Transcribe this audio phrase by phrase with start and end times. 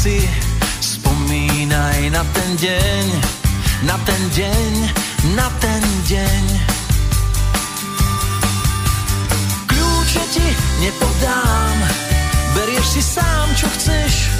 [0.00, 0.24] si
[0.80, 3.04] spomínaj na ten deň,
[3.84, 4.72] na ten deň,
[5.36, 6.44] na ten deň.
[9.68, 10.46] Kľúče ti
[10.80, 11.76] nepodám,
[12.56, 14.32] berieš si sám, čo chceš.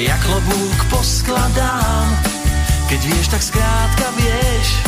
[0.00, 2.16] Ja klobúk poskladám,
[2.88, 4.80] keď vieš, tak skrátka vieš.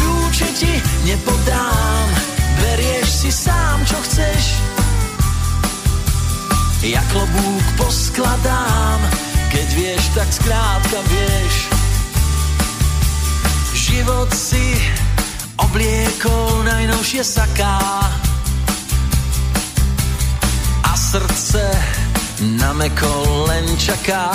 [0.00, 0.72] Kľúče ti
[1.04, 2.08] nepodám,
[2.56, 4.71] berieš si sám, čo chceš.
[6.82, 8.98] Ja klobúk poskladám,
[9.54, 11.54] keď vieš, tak skrátka vieš.
[13.70, 14.82] Život si
[15.62, 17.78] obliekol najnovšie saká
[20.82, 21.70] a srdce
[22.58, 24.26] na meko len čaká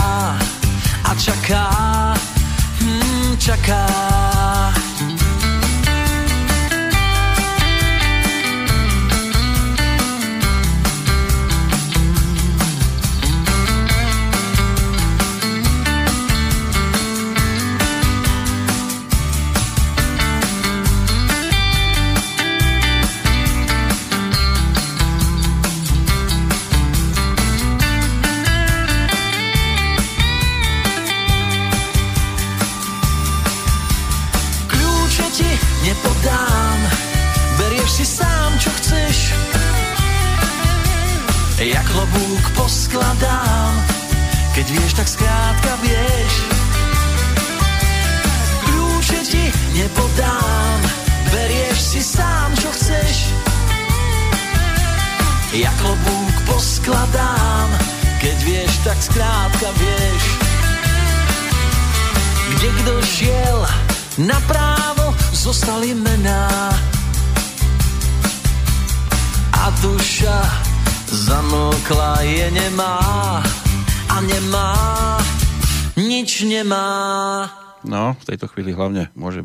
[1.03, 1.67] a čaká,
[2.79, 3.83] hmm, čaká.
[5.03, 5.16] poskladám,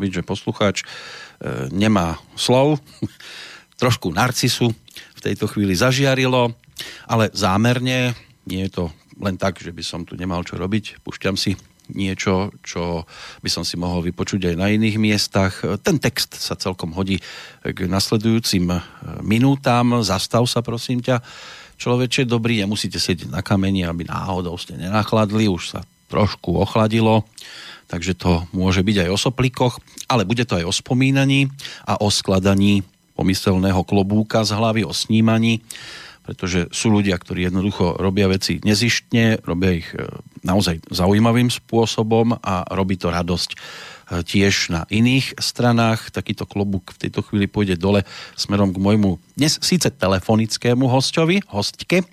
[0.03, 0.87] byť, že poslucháč e,
[1.71, 2.83] nemá slov,
[3.83, 4.75] trošku narcisu
[5.19, 6.51] v tejto chvíli zažiarilo,
[7.07, 8.19] ale zámerne,
[8.51, 8.85] nie je to
[9.23, 11.55] len tak, že by som tu nemal čo robiť, púšťam si
[11.93, 13.05] niečo, čo
[13.43, 15.61] by som si mohol vypočuť aj na iných miestach.
[15.83, 17.21] Ten text sa celkom hodí
[17.63, 18.79] k nasledujúcim e,
[19.21, 20.01] minútam.
[20.01, 21.21] Zastav sa, prosím ťa.
[21.77, 25.81] Človeče, dobrý, nemusíte sedieť na kameni, aby náhodou ste nenachladli, už sa
[26.13, 27.25] trošku ochladilo,
[27.93, 29.77] takže to môže byť aj o soplikoch,
[30.09, 31.53] ale bude to aj o spomínaní
[31.85, 32.81] a o skladaní
[33.13, 35.61] pomyselného klobúka z hlavy, o snímaní
[36.23, 40.07] pretože sú ľudia, ktorí jednoducho robia veci nezištne, robia ich e,
[40.47, 43.59] naozaj zaujímavým spôsobom a robí to radosť
[44.21, 46.13] tiež na iných stranách.
[46.13, 48.05] Takýto klobúk v tejto chvíli pôjde dole
[48.37, 52.05] smerom k môjmu dnes síce telefonickému hostovi, hostke,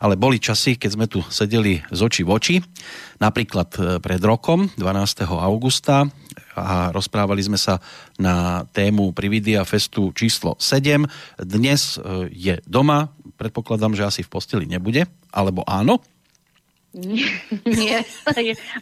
[0.00, 2.56] ale boli časy, keď sme tu sedeli z očí v oči,
[3.20, 5.28] napríklad e, pred rokom, 12.
[5.28, 6.08] augusta,
[6.52, 7.80] a rozprávali sme sa
[8.20, 11.04] na tému Prividia Festu číslo 7.
[11.40, 16.00] Dnes e, je doma, predpokladám, že asi v posteli nebude, alebo áno?
[17.64, 18.04] Nie,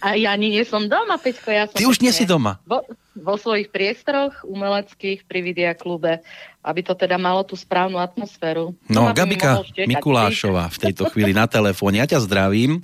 [0.03, 1.48] a ja ani nie som doma, Peťko.
[1.54, 2.59] Ja som Ty už nie si doma?
[2.66, 2.82] Vo,
[3.15, 6.19] vo svojich priestoroch umeleckých pri Vidia klube,
[6.66, 8.74] aby to teda malo tú správnu atmosféru.
[8.91, 12.03] No, Gabika Mikulášová v tejto chvíli na telefóne.
[12.03, 12.83] Ja ťa zdravím.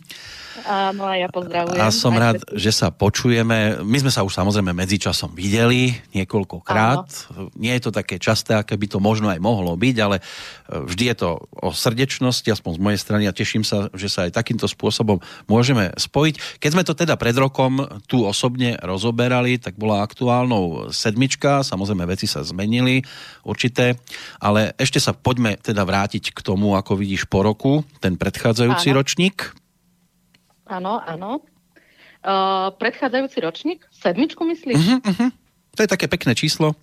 [0.64, 1.76] Áno, a ja pozdravujem.
[1.76, 3.84] A som rád, že sa počujeme.
[3.84, 7.04] My sme sa už samozrejme medzičasom videli niekoľkokrát.
[7.36, 7.52] Áno.
[7.58, 10.22] Nie je to také časté, aké by to možno aj mohlo byť, ale e,
[10.72, 14.32] vždy je to o srdečnosti, aspoň z mojej strany a teším sa, že sa aj
[14.38, 15.20] takýmto spôsobom
[15.50, 16.62] môžeme spojiť.
[16.62, 22.24] Keď sme to teda pred rokom tu osobne rozoberali, tak bola aktuálnou sedmička, samozrejme veci
[22.24, 23.04] sa zmenili
[23.44, 23.98] určité,
[24.40, 28.98] ale ešte sa poďme teda vrátiť k tomu, ako vidíš po roku, ten predchádzajúci Áno.
[29.02, 29.65] ročník.
[30.66, 31.46] Áno, áno.
[32.26, 33.80] Uh, predchádzajúci ročník?
[33.94, 34.82] Sedmičku myslíš?
[34.82, 35.30] Uh-huh, uh-huh.
[35.78, 36.74] To je také pekné číslo.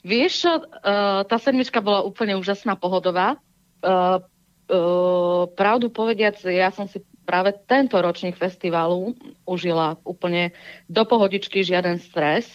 [0.00, 3.36] Vieš, uh, tá sedmička bola úplne úžasná, pohodová.
[3.84, 4.24] Uh,
[4.72, 9.14] uh, pravdu povediac, ja som si práve tento ročník festivalu
[9.44, 10.56] užila úplne
[10.88, 12.48] do pohodičky, žiaden stres.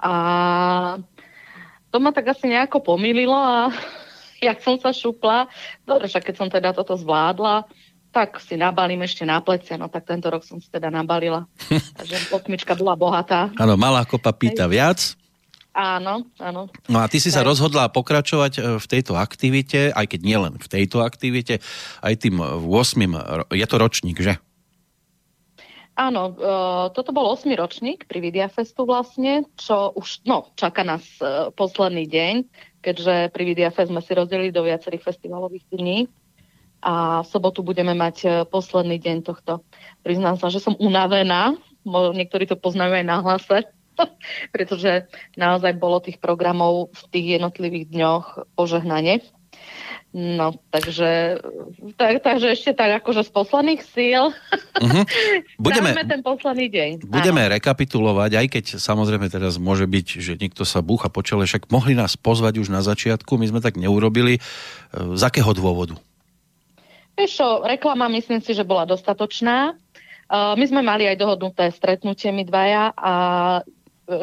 [0.00, 0.14] A
[1.92, 3.68] to ma tak asi nejako pomýlilo a
[4.46, 5.52] jak som sa šupla,
[5.84, 7.68] dobre, však keď som teda toto zvládla,
[8.10, 11.46] tak si nabalím ešte na plecia, no tak tento rok som si teda nabalila.
[11.98, 13.54] Takže osmička bola bohatá.
[13.54, 14.72] Áno, malá kopa pýta Hej.
[14.74, 15.00] viac.
[15.70, 16.66] Áno, áno.
[16.90, 20.66] No a ty si sa rozhodla pokračovať e, v tejto aktivite, aj keď nielen v
[20.66, 21.62] tejto aktivite,
[22.02, 23.54] aj tým 8.
[23.54, 24.34] Je to ročník, že?
[25.94, 27.46] Áno, uh, toto bol 8.
[27.54, 31.04] ročník pri Vidiafestu vlastne, čo už, no, čaká nás
[31.54, 32.34] posledný deň,
[32.80, 36.08] keďže pri Vidiafest sme si rozdelili do viacerých festivalových dní
[36.80, 39.60] a v sobotu budeme mať uh, posledný deň tohto.
[40.04, 41.56] Priznám sa, že som unavená,
[41.86, 43.68] niektorí to poznajú aj na hlase,
[44.54, 49.24] pretože naozaj bolo tých programov v tých jednotlivých dňoch požehnanie.
[50.10, 51.38] No, takže,
[51.94, 55.04] tak, takže ešte tak akože z posledných síl uh-huh.
[55.62, 56.90] budeme, ten posledný deň.
[57.06, 57.54] Budeme áno.
[57.54, 61.94] rekapitulovať, aj keď samozrejme teraz môže byť, že niekto sa búcha po čele, však mohli
[61.94, 64.38] nás pozvať už na začiatku, my sme tak neurobili.
[64.38, 65.94] E, z akého dôvodu?
[67.20, 69.76] Vieš čo, reklama myslím si, že bola dostatočná.
[70.30, 73.12] Uh, my sme mali aj dohodnuté stretnutie my dvaja a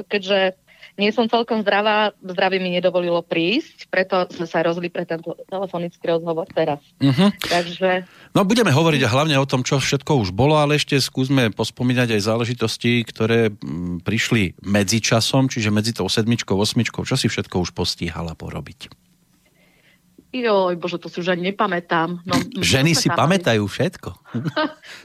[0.09, 0.57] keďže
[0.97, 6.09] nie som celkom zdravá, zdravie mi nedovolilo prísť, preto sme sa rozli pre tento telefonický
[6.09, 6.81] rozhovor teraz.
[6.97, 7.29] Uh-huh.
[7.45, 8.09] Takže...
[8.33, 12.21] No budeme hovoriť hlavne o tom, čo všetko už bolo, ale ešte skúsme pospomínať aj
[12.25, 17.77] záležitosti, ktoré mm, prišli medzi časom, čiže medzi tou sedmičkou, osmičkou, čo si všetko už
[17.77, 19.06] postíhala porobiť.
[20.43, 22.21] Joj, bože, to si už ani nepamätám.
[22.25, 24.09] No, Ženy si pamätajú všetko.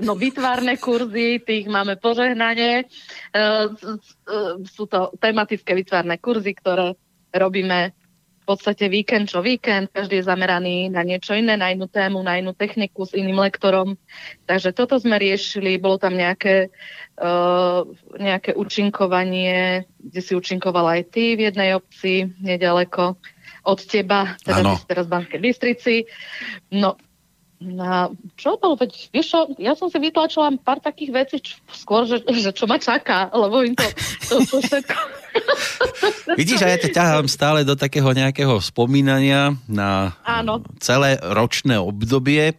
[0.04, 2.88] no, vytvárne kurzy, tých máme požehnanie.
[3.32, 3.72] Uh,
[4.68, 6.98] sú to tematické vytvárne kurzy, ktoré
[7.32, 7.96] robíme
[8.42, 12.42] v podstate víkend čo víkend, každý je zameraný na niečo iné, na inú tému, na
[12.42, 13.94] inú techniku s iným lektorom.
[14.50, 16.74] Takže toto sme riešili, bolo tam nejaké,
[17.22, 17.86] uh,
[18.18, 23.14] nejaké účinkovanie, kde si účinkoval aj ty v jednej obci, nedaleko
[23.62, 24.74] od teba, teda ano.
[24.84, 25.94] teraz v Banskej Bystrici.
[26.74, 26.98] No,
[27.62, 32.02] na, čo bolo, veď, vieš čo, ja som si vytlačila pár takých vecí, čo, skôr,
[32.10, 33.86] že, že čo ma čaká, lebo im to,
[34.26, 34.98] to, to všetko...
[36.40, 40.60] Vidíš, a ja ťa ťahám stále do takého nejakého spomínania na Áno.
[40.82, 42.58] celé ročné obdobie.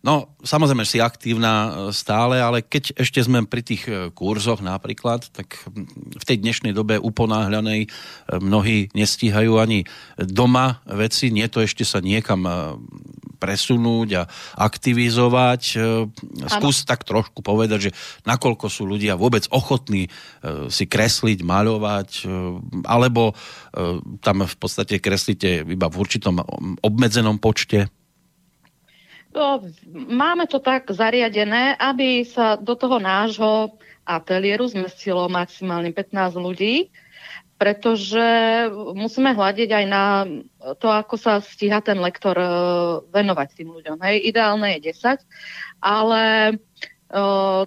[0.00, 5.28] No, samozrejme, si aktívna e, stále, ale keď ešte sme pri tých e, kurzoch napríklad,
[5.28, 5.60] tak
[6.16, 7.88] v tej dnešnej dobe uponáhľanej e,
[8.40, 9.84] mnohí nestíhajú ani
[10.16, 12.48] doma veci, nie to ešte sa niekam
[13.40, 14.22] presunúť a
[14.56, 15.62] aktivizovať.
[16.48, 17.94] Skús tak trošku povedať, že
[18.24, 20.12] nakoľko sú ľudia vôbec ochotní
[20.68, 22.28] si kresliť, maľovať,
[22.84, 23.32] alebo
[24.20, 26.44] tam v podstate kreslíte iba v určitom
[26.84, 27.88] obmedzenom počte
[29.94, 36.90] máme to tak zariadené, aby sa do toho nášho ateliéru zmestilo maximálne 15 ľudí,
[37.60, 38.24] pretože
[38.96, 40.04] musíme hľadiť aj na
[40.80, 42.48] to, ako sa stíha ten lektor e,
[43.12, 44.00] venovať tým ľuďom.
[44.00, 45.20] Hej, ideálne je 10,
[45.84, 46.56] ale
[47.12, 47.64] uh,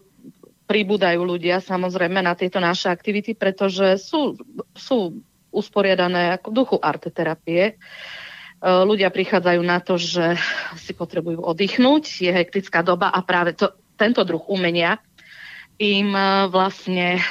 [0.70, 4.38] pribúdajú ľudia samozrejme na tieto naše aktivity, pretože sú,
[4.78, 5.18] sú
[5.50, 7.78] usporiadané ako v duchu arteterapie.
[7.78, 8.02] terapie
[8.64, 10.40] ľudia prichádzajú na to, že
[10.80, 15.04] si potrebujú oddychnúť, je hektická doba a práve to, tento druh umenia
[15.82, 17.22] im e, vlastne e,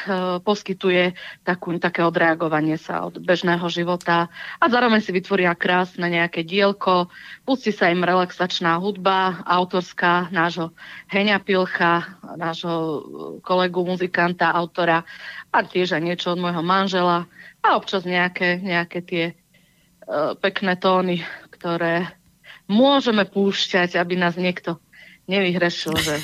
[0.42, 1.14] poskytuje
[1.46, 7.06] takú, také odreagovanie sa od bežného života a zároveň si vytvoria krásne nejaké dielko,
[7.46, 10.74] pustí sa im relaxačná hudba, autorská nášho
[11.08, 13.06] Heňa Pilcha, nášho
[13.46, 15.06] kolegu, muzikanta, autora
[15.54, 17.30] a tiež aj niečo od môjho manžela
[17.62, 19.41] a občas nejaké, nejaké tie E,
[20.42, 21.22] pekné tóny,
[21.54, 22.10] ktoré
[22.66, 24.78] môžeme púšťať, aby nás niekto
[25.30, 25.94] nevyhrešil.
[25.94, 26.14] Že...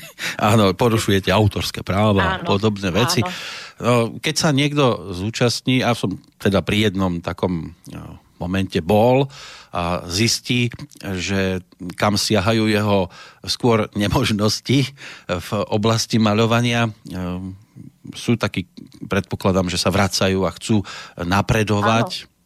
[0.50, 3.22] áno, porušujete autorské práva a podobné veci.
[3.78, 9.30] No, keď sa niekto zúčastní, a som teda pri jednom takom no, momente bol
[9.70, 11.62] a zistí, že
[11.94, 13.12] kam siahajú jeho
[13.46, 14.78] skôr nemožnosti
[15.28, 16.90] v oblasti maľovania, e,
[18.16, 18.64] sú takí,
[19.04, 20.80] predpokladám, že sa vracajú a chcú
[21.20, 22.24] napredovať.
[22.24, 22.37] Áno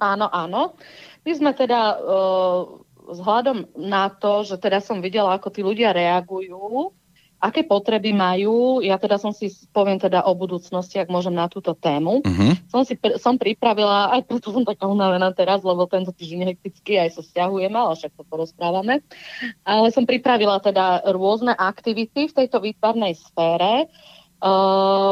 [0.00, 0.74] Áno, áno.
[1.22, 2.00] My sme teda
[3.10, 6.94] vzhľadom na to, že teda som videla, ako tí ľudia reagujú,
[7.40, 11.72] aké potreby majú, ja teda som si poviem teda o budúcnosti, ak môžem na túto
[11.72, 12.20] tému.
[12.20, 12.52] Uh-huh.
[12.68, 17.16] Som si som pripravila, aj preto som taká unavená teraz, lebo tento týždeň hektický, aj
[17.16, 19.00] sa stiahujeme, ale však to porozprávame.
[19.64, 24.19] Ale som pripravila teda rôzne aktivity v tejto výtvarnej sfére, Uh,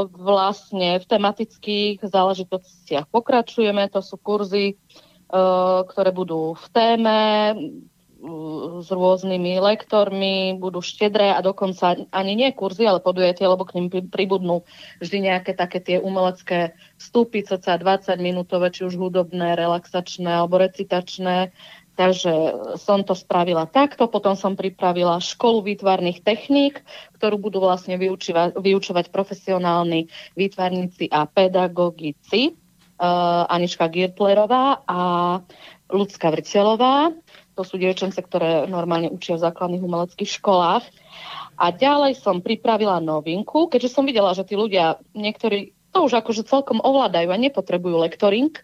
[0.08, 3.85] vlastne v tematických záležitostiach pokračujeme.
[3.92, 4.80] To sú kurzy,
[5.28, 7.20] uh, ktoré budú v téme
[7.52, 13.76] uh, s rôznymi lektormi, budú štedré a dokonca ani nie kurzy, ale podujatie, lebo k
[13.76, 14.64] nim pribudnú
[15.04, 21.52] vždy nejaké také tie umelecké vstupy, cca 20 minútové, či už hudobné, relaxačné alebo recitačné,
[21.99, 22.33] Takže
[22.78, 26.78] som to spravila takto, potom som pripravila školu výtvarných techník,
[27.19, 30.07] ktorú budú vlastne vyučovať, vyučovať profesionálni
[30.38, 32.55] výtvarníci a pedagogici.
[33.50, 35.00] Anička Girtlerová a
[35.90, 37.14] Lucka Vrtelová.
[37.59, 40.87] To sú dievčence, ktoré normálne učia v základných umeleckých školách.
[41.59, 46.47] A ďalej som pripravila novinku, keďže som videla, že tí ľudia, niektorí to už akože
[46.47, 48.55] celkom ovládajú a nepotrebujú lektoring,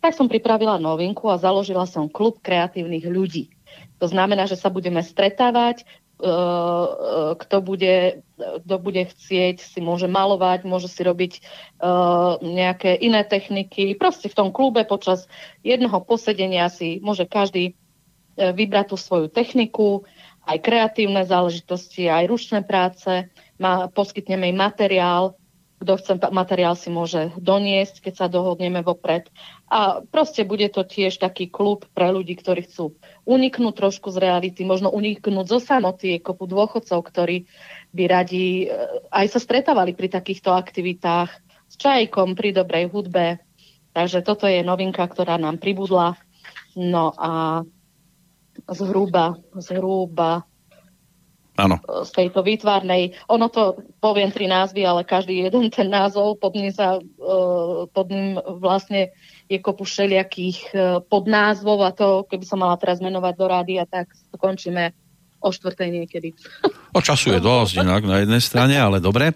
[0.00, 3.52] tak som pripravila novinku a založila som klub kreatívnych ľudí.
[4.00, 6.86] To znamená, že sa budeme stretávať, e, e,
[7.36, 8.24] kto bude,
[8.64, 11.40] kto bude chcieť, si môže malovať, môže si robiť e,
[12.40, 13.92] nejaké iné techniky.
[14.00, 15.28] Proste v tom klube počas
[15.60, 17.76] jednoho posedenia si môže každý
[18.40, 20.08] vybrať tú svoju techniku,
[20.48, 23.28] aj kreatívne záležitosti, aj ručné práce.
[23.92, 25.36] Poskytneme im materiál,
[25.80, 29.32] kto chce materiál si môže doniesť, keď sa dohodneme vopred.
[29.72, 32.92] A proste bude to tiež taký klub pre ľudí, ktorí chcú
[33.24, 37.48] uniknúť trošku z reality, možno uniknúť zo samoty, kopu dôchodcov, ktorí
[37.96, 38.76] by radi e,
[39.08, 41.32] aj sa stretávali pri takýchto aktivitách
[41.70, 43.40] s čajkom, pri dobrej hudbe.
[43.96, 46.20] Takže toto je novinka, ktorá nám pribudla.
[46.76, 47.64] No a
[48.68, 50.44] zhruba, zhruba
[51.60, 51.76] Áno.
[52.08, 53.12] z tejto výtvarnej.
[53.28, 56.96] Ono to, poviem tri názvy, ale každý jeden ten názov, pod ním, sa,
[57.92, 59.12] pod ním vlastne
[59.50, 60.74] je kopu všelijakých e,
[61.10, 64.94] podnázvov a to, keby som mala teraz menovať do rádia, tak skončíme
[65.40, 66.28] o štvrtej niekedy.
[66.94, 69.32] O času je dosť inak na jednej strane, ale dobre.
[69.32, 69.34] E,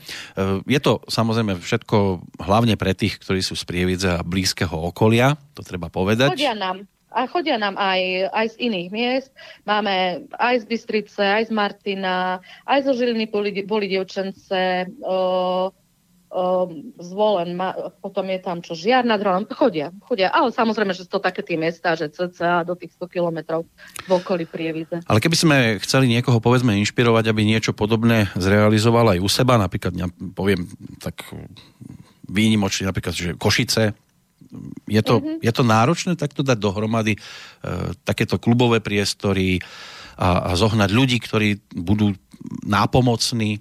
[0.68, 5.66] je to samozrejme všetko hlavne pre tých, ktorí sú z Prievidze a blízkeho okolia, to
[5.66, 6.38] treba povedať.
[6.38, 9.30] Chodia nám, a chodia nám aj, aj z iných miest.
[9.62, 15.16] Máme aj z Bystrice, aj z Martina, aj zo Žiliny boli, boli dievčence, o,
[16.34, 16.44] o,
[16.98, 20.34] zvolen, ma, potom je tam čo, Žiar nad Hronom, chodia, chodia.
[20.34, 23.62] Ale samozrejme, že sú to také tie miesta, že cca do tých 100 kilometrov
[24.04, 25.06] v okolí Prievidze.
[25.06, 25.56] Ale keby sme
[25.86, 30.66] chceli niekoho, povedzme, inšpirovať, aby niečo podobné zrealizoval aj u seba, napríklad, ja poviem
[30.98, 31.22] tak
[32.26, 33.94] výnimočne, napríklad, že Košice,
[34.86, 35.38] je to, mm-hmm.
[35.42, 37.20] je to náročné takto dať dohromady e,
[38.06, 39.58] takéto klubové priestory
[40.14, 42.14] a, a zohnať ľudí, ktorí budú
[42.62, 43.60] nápomocní?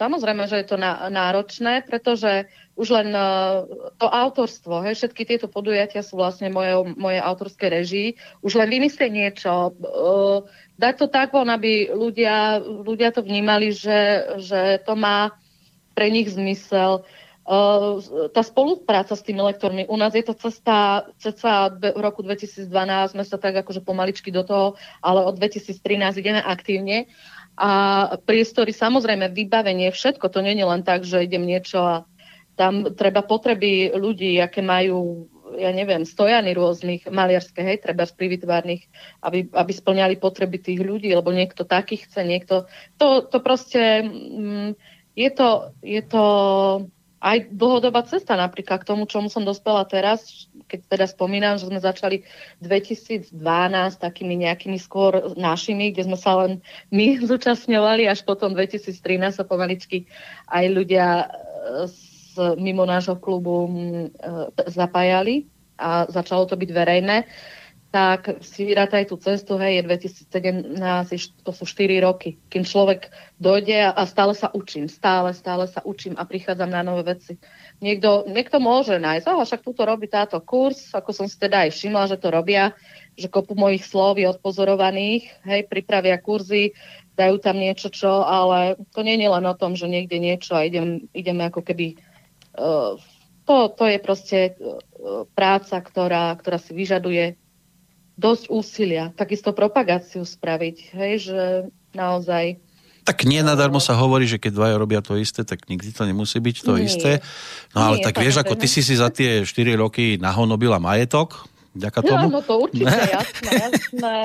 [0.00, 0.80] Samozrejme, že je to
[1.12, 3.68] náročné, pretože už len uh,
[4.00, 8.16] to autorstvo, hej, všetky tieto podujatia sú vlastne moje, moje autorské režii.
[8.40, 10.48] Už len vymyslieť niečo, uh,
[10.80, 15.36] dať to tak von, aby ľudia, ľudia to vnímali, že, že to má
[15.92, 17.04] pre nich zmysel.
[17.40, 17.98] Uh,
[18.30, 22.68] tá spolupráca s tými lektormi, u nás je to cesta, cesta v roku 2012,
[23.16, 27.10] sme sa tak akože pomaličky do toho, ale od 2013 ideme aktívne.
[27.56, 27.70] A
[28.22, 31.94] priestory, samozrejme, vybavenie, všetko, to nie je len tak, že idem niečo a
[32.60, 35.26] tam treba potreby ľudí, aké majú
[35.58, 38.86] ja neviem, stojany rôznych maliarské, hej, treba z vytvárnych,
[39.26, 42.70] aby, aby splňali potreby tých ľudí, lebo niekto taký chce, niekto...
[43.02, 44.06] To, to proste...
[44.06, 44.78] Mm,
[45.18, 46.24] je to, je to
[47.20, 51.76] aj dlhodobá cesta napríklad k tomu, čomu som dospela teraz, keď teda spomínam, že sme
[51.76, 52.24] začali
[52.64, 53.36] 2012
[54.00, 58.96] takými nejakými skôr našimi, kde sme sa len my zúčastňovali, až potom 2013
[59.36, 60.08] sa pomaličky
[60.48, 61.28] aj ľudia
[61.86, 61.94] z,
[62.56, 63.68] mimo nášho klubu
[64.64, 65.44] zapájali
[65.76, 67.16] a začalo to byť verejné.
[67.24, 67.59] Uh,
[67.90, 70.78] tak si vyrátaj tú cestu, hej, je 2017,
[71.42, 73.10] to sú 4 roky, kým človek
[73.42, 77.34] dojde a stále sa učím, stále, stále sa učím a prichádzam na nové veci.
[77.82, 81.74] Niekto, niekto môže nájsť, oh, však túto robí táto kurz, ako som si teda aj
[81.74, 82.78] všimla, že to robia,
[83.18, 86.78] že kopu mojich slov je odpozorovaných, hej, pripravia kurzy,
[87.18, 90.62] dajú tam niečo, čo, ale to nie je len o tom, že niekde niečo a
[90.62, 91.98] idem, ideme ako keby
[92.54, 92.94] uh,
[93.50, 97.39] to, to je proste uh, práca, ktorá, ktorá si vyžaduje
[98.20, 101.40] dosť úsilia, takisto propagáciu spraviť, hej, že
[101.96, 102.60] naozaj
[103.00, 106.36] tak nie nadarmo sa hovorí, že keď dvaja robia to isté, tak nikdy to nemusí
[106.36, 106.84] byť to nie.
[106.84, 107.24] isté.
[107.72, 109.50] No ale nie, tak vieš, ako ty si si za tie 4
[109.80, 112.26] roky nahonobila majetok, Ďaká tomu?
[112.26, 113.14] No, no to určite, ne?
[113.14, 114.18] jasné, jasné.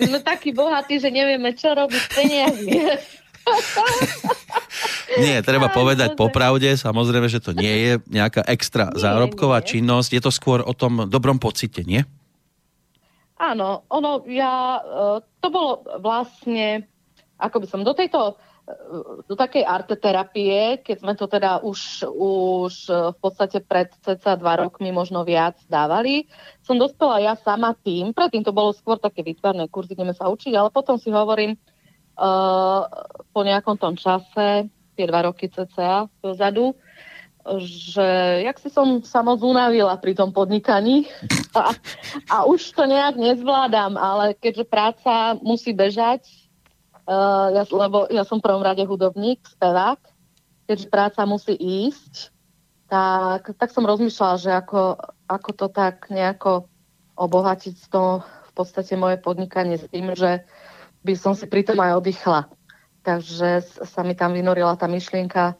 [0.00, 2.72] Sme takí bohatí, že nevieme, čo robiť s peniazmi.
[5.24, 10.28] Nie, treba povedať popravde, samozrejme, že to nie je nejaká extra zárobková činnosť, je to
[10.28, 12.04] skôr o tom dobrom pocite, nie?
[13.38, 14.82] Áno, ono, ja, e,
[15.38, 16.90] to bolo vlastne,
[17.38, 18.34] ako by som do tejto,
[18.66, 18.74] e,
[19.30, 22.74] do takej arteterapie, keď sme to teda už, už
[23.14, 26.26] v podstate pred cca dva rokmi, možno viac dávali,
[26.66, 30.58] som dospela ja sama tým, predtým to bolo skôr také výtvarné kurzy, ideme sa učiť,
[30.58, 31.54] ale potom si hovorím,
[32.18, 32.82] uh,
[33.30, 34.66] po nejakom tom čase,
[34.98, 36.74] tie dva roky cca dozadu,
[37.56, 38.08] že
[38.44, 41.08] jak si som sa moc unavila pri tom podnikaní
[41.56, 41.72] a,
[42.28, 46.28] a už to nejak nezvládam, ale keďže práca musí bežať,
[47.08, 50.00] uh, ja, lebo ja som v prvom rade hudobník, spevák,
[50.68, 52.36] keďže práca musí ísť,
[52.88, 54.96] tak, tak som rozmýšľala, že ako,
[55.28, 56.68] ako to tak nejako
[57.16, 60.44] obohatiť to v podstate moje podnikanie s tým, že
[61.04, 62.40] by som si pritom aj oddychla.
[63.04, 65.56] Takže sa mi tam vynorila tá myšlienka,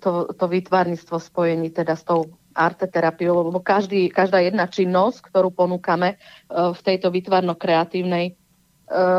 [0.00, 6.14] to, to výtvarníctvo spojení teda s tou arteterapiou, lebo každý, každá jedna činnosť, ktorú ponúkame
[6.14, 6.16] e,
[6.52, 8.32] v tejto výtvarno-kreatívnej e,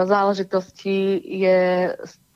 [0.05, 1.89] záležitosti je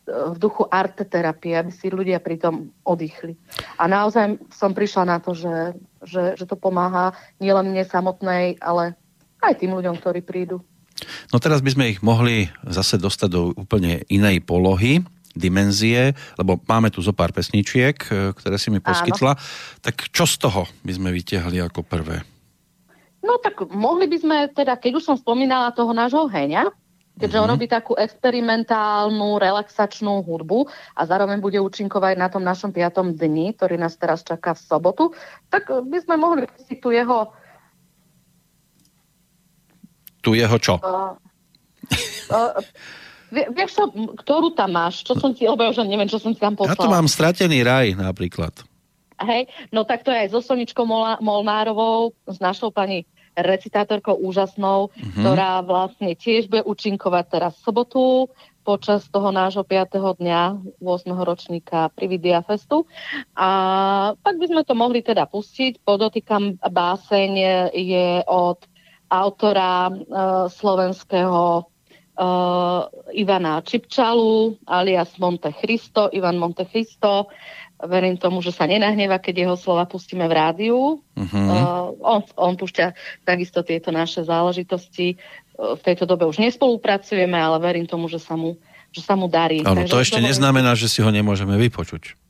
[0.08, 3.36] v duchu arte terapie, aby si ľudia pritom oddychli.
[3.76, 7.12] A naozaj som prišla na to, že, že, že to pomáha
[7.44, 8.96] nielen mne samotnej, ale
[9.44, 10.64] aj tým ľuďom, ktorí prídu.
[11.30, 15.04] No teraz by sme ich mohli zase dostať do úplne inej polohy,
[15.38, 19.38] dimenzie, lebo máme tu zo pár pesničiek, e, ktoré si mi poskytla.
[19.38, 19.44] Áno.
[19.86, 22.26] Tak čo z toho by sme vytiahli ako prvé?
[23.22, 26.72] No tak mohli by sme teda, keď už som spomínala toho nášho Heňa,
[27.18, 27.50] keďže mm-hmm.
[27.50, 33.58] on robí takú experimentálnu, relaxačnú hudbu a zároveň bude účinkovať na tom našom piatom dni,
[33.58, 35.04] ktorý nás teraz čaká v sobotu,
[35.50, 37.34] tak by sme mohli si tu jeho...
[40.22, 40.78] Tu jeho čo?
[42.28, 42.60] Uh, uh,
[43.32, 45.04] vieš čo, ktorú tam máš?
[45.04, 46.76] Čo som ti, lebo už neviem, čo som ti tam poslal.
[46.76, 48.54] Ja tu mám Stratený raj napríklad.
[49.18, 50.86] Hej, no tak to je aj so Soničkou
[51.20, 55.22] Molnárovou, s našou pani recitátorkou úžasnou, mm-hmm.
[55.22, 58.04] ktorá vlastne tiež bude účinkovať teraz v sobotu
[58.66, 59.96] počas toho nášho 5.
[59.96, 60.42] dňa
[60.84, 61.08] 8.
[61.24, 62.84] ročníka Prividia Festu.
[63.32, 63.50] A
[64.20, 65.80] pak by sme to mohli teda pustiť.
[65.88, 67.32] Podotýkam, báseň
[67.72, 68.60] je od
[69.08, 69.96] autora uh,
[70.52, 71.64] slovenského
[72.18, 77.30] uh, Ivana Čipčalu alias Monte Cristo, Ivan Monte Cristo,
[77.78, 80.78] verím tomu, že sa nenahneva, keď jeho slova pustíme v rádiu.
[81.14, 81.34] Uh-huh.
[81.38, 85.22] Uh, on, on púšťa takisto tieto naše záležitosti.
[85.56, 88.58] Uh, v tejto dobe už nespolupracujeme, ale verím tomu, že sa mu,
[88.90, 89.62] že sa mu darí.
[89.62, 92.27] Áno, to ešte neznamená, že si ho nemôžeme vypočuť.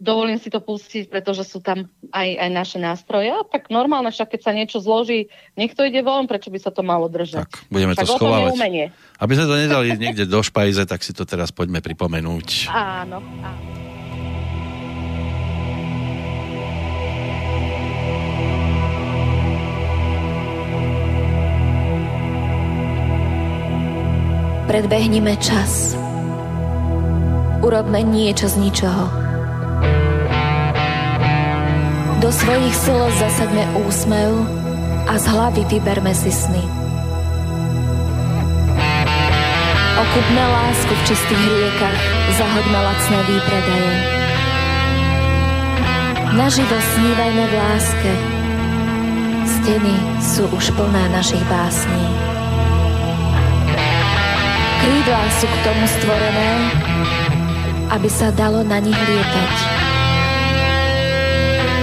[0.00, 3.28] Dovolím si to pustiť, pretože sú tam aj, aj naše nástroje.
[3.36, 5.28] A tak normálne, však keď sa niečo zloží,
[5.60, 7.44] niekto ide von, prečo by sa to malo držať?
[7.44, 8.96] Tak, budeme však to schovávať.
[9.20, 12.72] Aby sme to nedali niekde do špajze, tak si to teraz poďme pripomenúť.
[12.72, 13.60] Áno, áno.
[24.64, 25.92] Predbehnime čas.
[27.60, 29.29] Urobme niečo z ničoho.
[32.20, 34.44] Do svojich slz zasadme úsmev
[35.08, 36.60] a z hlavy vyberme si sny.
[39.96, 42.00] Okupme lásku v čistých riekach,
[42.36, 43.94] zahoďme lacné výpredaje.
[46.36, 48.12] Naživo snívajme v láske,
[49.48, 52.04] steny sú už plné našich básní.
[54.84, 56.52] Krídlá sú k tomu stvorené,
[57.96, 59.89] aby sa dalo na nich lietať.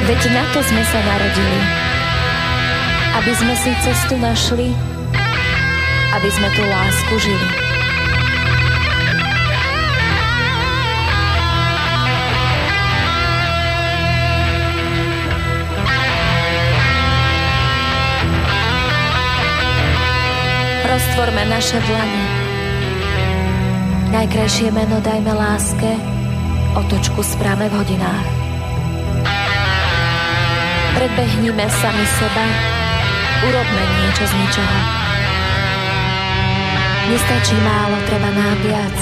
[0.08, 1.60] Veď na to sme sa narodili,
[3.20, 4.72] aby sme si cestu našli,
[6.16, 7.50] aby sme tú lásku žili.
[20.88, 22.24] Roztvorme naše dlane,
[24.16, 26.00] Najkrajšie meno dajme láske,
[26.80, 28.37] otočku správame v hodinách.
[30.98, 32.46] Predbehnime sami seba,
[33.46, 34.80] urobme niečo z ničoho.
[37.14, 38.98] Nestačí málo, treba nám viac.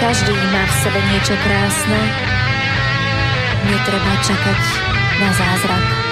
[0.00, 2.00] Každý má v sebe niečo krásne,
[3.68, 4.60] netreba čakať
[5.20, 6.07] na zázrak.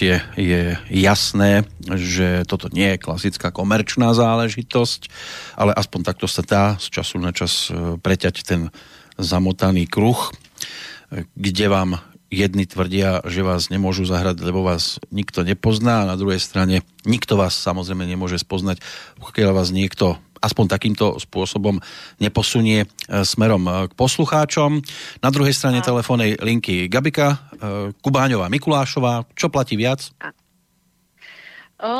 [0.00, 5.12] Počutie je jasné, že toto nie je klasická komerčná záležitosť,
[5.60, 8.72] ale aspoň takto sa dá z času na čas e, preťať ten
[9.20, 10.32] zamotaný kruh,
[11.36, 12.00] kde vám
[12.32, 17.36] jedni tvrdia, že vás nemôžu zahrať, lebo vás nikto nepozná a na druhej strane nikto
[17.36, 18.80] vás samozrejme nemôže spoznať,
[19.20, 21.78] pokiaľ vás niekto aspoň takýmto spôsobom
[22.18, 22.86] neposunie e,
[23.22, 24.80] smerom e, k poslucháčom.
[25.20, 27.36] Na druhej strane telefónnej linky Gabika, e,
[28.00, 29.28] Kubáňová, Mikulášová.
[29.36, 30.08] Čo platí viac?
[31.80, 31.92] O,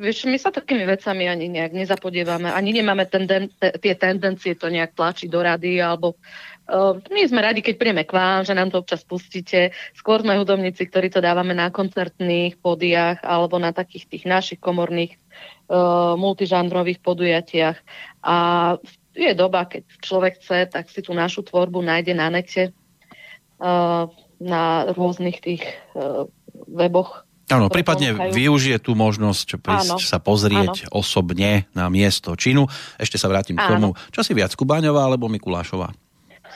[0.00, 4.72] vieš, my sa takými vecami ani nejak nezapodievame, ani nemáme tenden- te- tie tendencie to
[4.72, 8.72] nejak tlačiť do rady, alebo uh, my sme radi, keď príjeme k vám, že nám
[8.72, 9.76] to občas pustíte.
[9.92, 15.20] Skôr sme hudobníci, ktorí to dávame na koncertných podiach alebo na takých tých našich komorných
[15.68, 17.76] uh, multižánrových podujatiach.
[18.24, 18.36] A
[19.12, 22.72] je doba, keď človek chce, tak si tú našu tvorbu nájde na nete,
[23.60, 24.08] uh,
[24.40, 26.24] na rôznych tých uh,
[26.64, 28.34] weboch Áno, prípadne ponúkajú.
[28.34, 30.98] využije tú možnosť prísť áno, sa pozrieť áno.
[30.98, 32.66] osobne na miesto činu.
[32.98, 33.62] Ešte sa vrátim áno.
[33.62, 35.94] k tomu, čo si viac, Kubáňová alebo Mikulášová?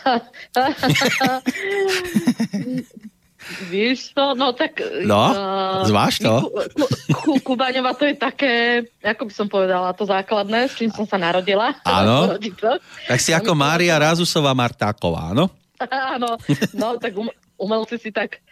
[3.72, 4.36] Víš to?
[4.36, 4.78] No tak...
[5.06, 6.52] No, uh, zváš to?
[6.74, 11.08] Ku, ku, Kubaňova to je také, ako by som povedala, to základné, s čím som
[11.08, 11.74] sa narodila.
[11.82, 12.36] Áno.
[13.10, 15.48] tak si ako Mária Razusová Martáková, áno?
[16.14, 16.36] Áno,
[16.76, 18.44] no tak um, umelci si tak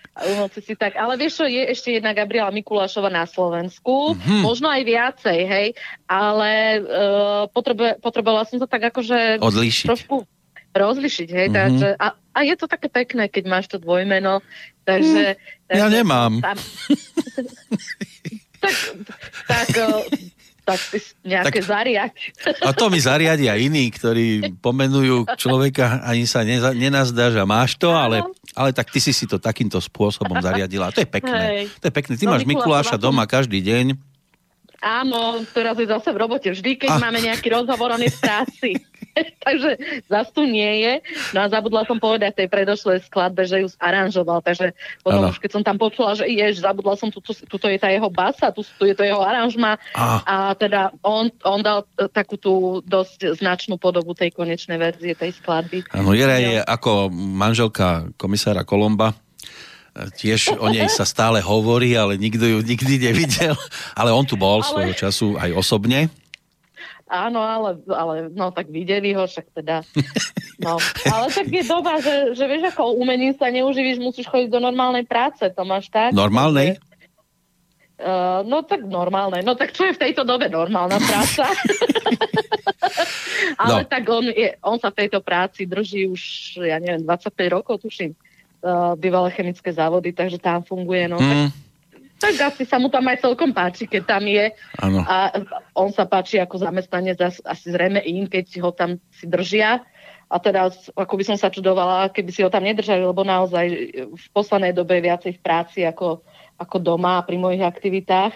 [0.58, 0.98] si tak.
[0.98, 4.42] Ale vieš čo, je ešte jedna Gabriela Mikulášova na Slovensku, mm-hmm.
[4.42, 5.68] možno aj viacej, hej,
[6.10, 6.50] ale
[6.82, 9.38] uh, potrebe, potrebovala som to tak akože...
[9.38, 9.86] Odlíšiť.
[9.86, 10.26] Trošku
[10.74, 11.58] rozlišiť, hej, mm-hmm.
[11.58, 14.44] takže, a, a je to také pekné, keď máš to dvojmeno,
[14.84, 15.34] takže...
[15.34, 16.32] Mm, takže ja nemám.
[16.44, 16.58] Tam,
[18.62, 18.76] tak,
[19.48, 19.68] tak
[20.68, 20.80] tak
[21.24, 22.12] nejaké tak, zariať.
[22.60, 27.88] A to mi zariadia iní, ktorí pomenujú človeka, ani sa neza, nenazdáš a máš to,
[27.96, 28.20] ale,
[28.52, 30.92] ale tak ty si si to takýmto spôsobom zariadila.
[30.92, 31.40] To je pekné.
[31.40, 31.62] Hej.
[31.80, 32.12] To je pekné.
[32.20, 34.07] Ty no, máš Mikuláša doma každý deň.
[34.78, 36.48] Áno, teraz je zase v robote.
[36.54, 37.02] Vždy, keď a...
[37.02, 38.70] máme nejaký rozhovor, on je v práci.
[39.44, 40.92] takže zase tu nie je.
[41.34, 45.32] No a zabudla som povedať tej predošlej skladbe, že ju zaranžoval, takže potom ano.
[45.34, 48.08] už keď som tam počula, že ješ, zabudla som, tu, tu, tuto je tá jeho
[48.10, 52.80] basa, tu, tu je to jeho aranžma a, a teda on, on dal takú tú
[52.84, 55.90] dosť značnú podobu tej konečnej verzie tej skladby.
[55.94, 59.14] Áno, Jera je ako manželka komisára Kolomba,
[60.14, 63.58] tiež o nej sa stále hovorí, ale nikto ju nikdy nevidel.
[63.98, 64.68] Ale on tu bol ale...
[64.68, 66.06] svojho času aj osobne.
[67.08, 69.80] Áno, ale, ale no tak videli ho, však teda.
[70.60, 70.76] No.
[71.08, 75.08] Ale tak je doba, že, že vieš, ako umením sa neuživíš, musíš chodiť do normálnej
[75.08, 76.12] práce, to máš tak?
[76.12, 76.76] Normálnej?
[77.98, 79.42] Uh, no tak normálne.
[79.42, 81.50] No tak čo je v tejto dobe normálna práca?
[83.62, 83.88] Ale no.
[83.90, 86.22] tak on, je, on sa v tejto práci drží už,
[86.62, 88.14] ja neviem, 25 rokov, tuším,
[88.62, 91.06] uh, bývalé chemické závody, takže tam funguje.
[91.06, 91.28] No, mm.
[91.28, 91.38] tak
[92.18, 94.50] tak asi sa mu tam aj celkom páči, keď tam je.
[94.82, 95.06] Ano.
[95.06, 95.30] A
[95.78, 99.86] on sa páči ako zamestnanec asi zrejme im, keď ho tam si držia.
[100.28, 103.66] A teraz, ako by som sa čudovala, keby si ho tam nedržali, lebo naozaj
[104.12, 106.20] v poslednej dobe je viacej v práci ako,
[106.60, 108.34] ako doma pri mojich aktivitách.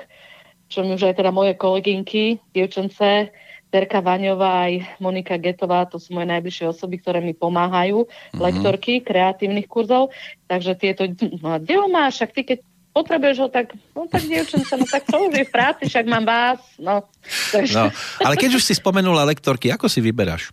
[0.73, 3.29] Čo mi už aj teda moje kolegynky, dievčence,
[3.73, 8.37] Terka Vaňová aj Monika Getová, to sú moje najbližšie osoby, ktoré mi pomáhajú, mm-hmm.
[8.37, 10.13] lektorky kreatívnych kurzov.
[10.45, 11.09] Takže tieto,
[11.41, 12.59] no, kde ho máš, však ty keď
[12.93, 16.29] potrebuješ ho, tak, no tak dievčenca, no tak to už je v práci, však mám
[16.29, 17.09] vás, no.
[17.49, 17.73] Takže...
[17.73, 17.89] no.
[18.21, 20.53] Ale keď už si spomenula lektorky, ako si vyberáš?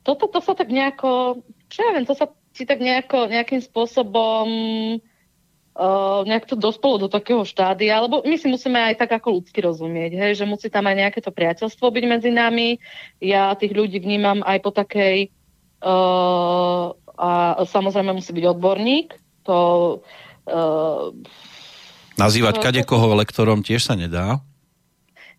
[0.00, 4.48] Toto to sa tak nejako, čo ja viem, to sa si tak nejako, nejakým spôsobom
[5.78, 9.62] uh, nejak to dospolo do takého štádia, lebo my si musíme aj tak ako ľudsky
[9.62, 12.82] rozumieť, hej, že musí tam aj nejaké to priateľstvo byť medzi nami.
[13.22, 15.30] Ja tých ľudí vnímam aj po takej
[15.86, 17.30] uh, a
[17.62, 19.14] samozrejme musí byť odborník,
[19.46, 19.58] to
[20.48, 21.12] Uh,
[22.16, 24.40] Nazývať kade koho lektorom tiež sa nedá?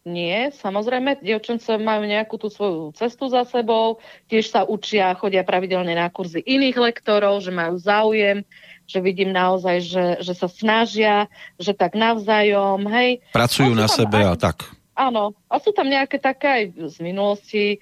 [0.08, 4.00] Nie, samozrejme, dievčence majú nejakú tú svoju cestu za sebou,
[4.32, 8.48] tiež sa učia, chodia pravidelne na kurzy iných lektorov, že majú záujem,
[8.88, 11.28] že vidím naozaj, že, že sa snažia,
[11.60, 13.20] že tak navzájom, hej.
[13.36, 14.58] Pracujú na sebe aj, a tak.
[14.96, 16.64] Áno, a sú tam nejaké také aj
[16.96, 17.78] z minulosti, e,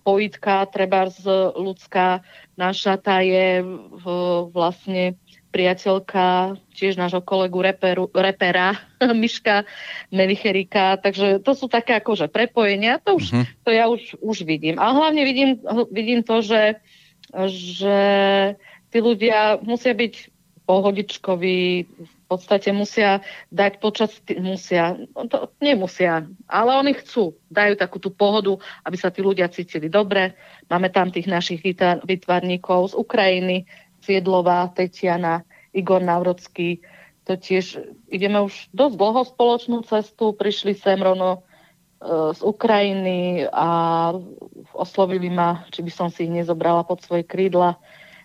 [0.00, 2.24] pojitka, treba z ľudská,
[2.56, 3.66] naša tá je e,
[4.50, 5.16] vlastne
[5.48, 8.76] priateľka tiež nášho kolegu reperu, repera
[9.20, 9.64] Miška
[10.12, 13.44] Melicherika, takže to sú také akože prepojenia, to, už, uh-huh.
[13.64, 14.76] to ja už, už vidím.
[14.76, 15.56] A hlavne vidím,
[15.88, 16.80] vidím to, že,
[17.48, 17.98] že
[18.92, 20.14] tí ľudia musia byť
[20.68, 21.60] pohodičkoví,
[22.28, 28.12] v podstate musia dať počas, musia, no to nemusia, ale oni chcú, dajú takú tú
[28.12, 30.36] pohodu, aby sa tí ľudia cítili dobre.
[30.68, 31.64] Máme tam tých našich
[32.04, 33.64] vytvarníkov z Ukrajiny,
[34.02, 35.42] Ciedlová, Tetiana,
[35.74, 36.80] Igor Navrocký.
[37.28, 41.44] To tiež ideme už dosť dlho spoločnú cestu, prišli sem rovno
[42.00, 43.68] e, z Ukrajiny a
[44.72, 47.76] oslovili ma, či by som si ich nezobrala pod svoje krídla.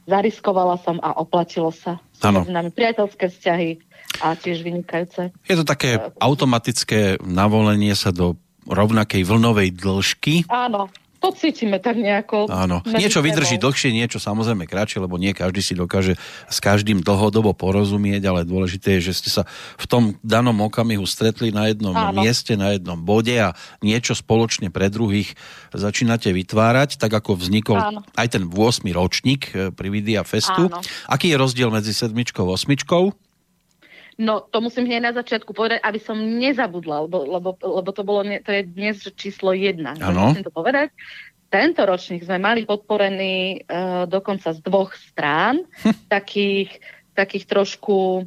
[0.08, 2.00] Zariskovala som a oplatilo sa.
[2.24, 2.48] Áno.
[2.48, 3.70] nami priateľské vzťahy
[4.24, 5.36] a tiež vynikajúce.
[5.48, 10.48] Je to také automatické navolenie sa do rovnakej vlnovej dĺžky.
[10.48, 10.88] Áno,
[11.24, 12.52] to cítime tak nejako.
[12.52, 16.20] Áno, niečo vydrží dlhšie, niečo samozrejme kratšie, lebo nie každý si dokáže
[16.52, 19.48] s každým dlhodobo porozumieť, ale dôležité je, že ste sa
[19.80, 22.20] v tom danom okamihu stretli na jednom Áno.
[22.20, 25.32] mieste, na jednom bode a niečo spoločne pre druhých
[25.72, 28.00] začínate vytvárať, tak ako vznikol Áno.
[28.20, 28.84] aj ten 8.
[28.92, 30.68] ročník eh, pri Vidia Festu.
[30.68, 30.84] Áno.
[31.08, 33.16] Aký je rozdiel medzi sedmičkou a osmičkou?
[34.18, 38.22] No, to musím hneď na začiatku povedať, aby som nezabudla, lebo, lebo, lebo to, bolo,
[38.26, 39.98] to je dnes číslo jedna.
[39.98, 40.94] Musím to povedať.
[41.50, 45.94] Tento ročník sme mali podporený uh, dokonca z dvoch strán, hm.
[46.16, 46.82] takých,
[47.14, 48.26] takých trošku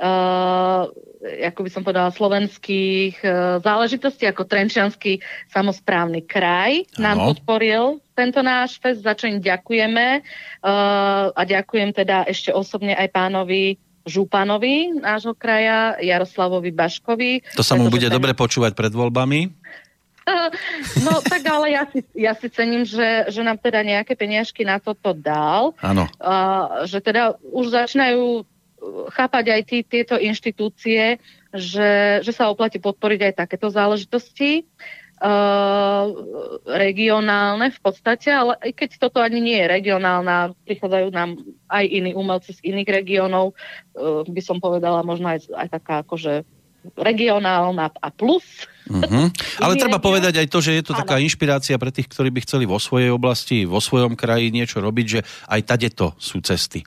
[0.00, 0.84] uh,
[1.24, 7.00] ako by som povedala, slovenských uh, záležitostí, ako Trenčianský samozprávny kraj ano.
[7.00, 12.92] nám podporil tento náš fest, za čo im ďakujeme uh, a ďakujem teda ešte osobne
[12.92, 17.56] aj pánovi Županovi nášho kraja, Jaroslavovi Baškovi.
[17.56, 18.14] To sa mu bude ten...
[18.14, 19.40] dobre počúvať pred voľbami?
[21.04, 24.80] No tak ale ja si, ja si cením, že, že nám teda nejaké peniažky na
[24.80, 25.76] toto dal.
[25.84, 26.08] Áno.
[26.16, 28.48] Uh, že teda už začínajú
[29.12, 31.20] chápať aj tí, tieto inštitúcie,
[31.52, 34.64] že, že sa oplatí podporiť aj takéto záležitosti.
[34.64, 35.03] Uh,
[36.64, 41.38] regionálne v podstate, ale aj keď toto ani nie je regionálna, prichádzajú nám
[41.70, 46.44] aj iní umelci z iných regiónov, uh, by som povedala možno aj, aj taká akože
[46.98, 48.44] regionálna a plus.
[48.84, 49.32] Uh-huh.
[49.64, 51.00] Ale treba povedať aj to, že je to ano.
[51.00, 55.06] taká inšpirácia pre tých, ktorí by chceli vo svojej oblasti, vo svojom kraji niečo robiť,
[55.08, 56.84] že aj tadeto sú cesty.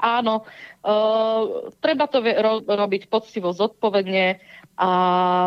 [0.00, 0.48] Áno,
[0.80, 4.40] uh, treba to ro- robiť poctivo, zodpovedne
[4.80, 4.90] a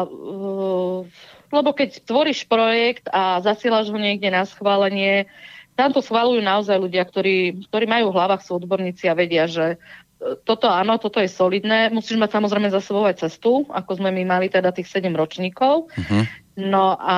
[0.05, 1.09] uh,
[1.53, 5.29] lebo keď tvoríš projekt a zasielaš ho niekde na schválenie,
[5.77, 9.77] tam to schválujú naozaj ľudia, ktorí, ktorí majú v hlavách, sú odborníci a vedia, že
[9.77, 9.77] e,
[10.45, 11.89] toto áno, toto je solidné.
[11.89, 15.89] Musíš mať samozrejme za sebou aj cestu, ako sme my mali teda tých 7 ročníkov.
[15.89, 16.23] Uh-huh.
[16.57, 17.17] No a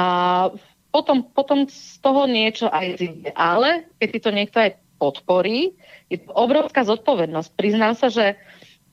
[0.95, 3.29] potom, potom z toho niečo aj zíde.
[3.35, 5.75] Ale keď ti to niekto aj podporí,
[6.07, 7.49] je to obrovská zodpovednosť.
[7.59, 8.39] Priznám sa, že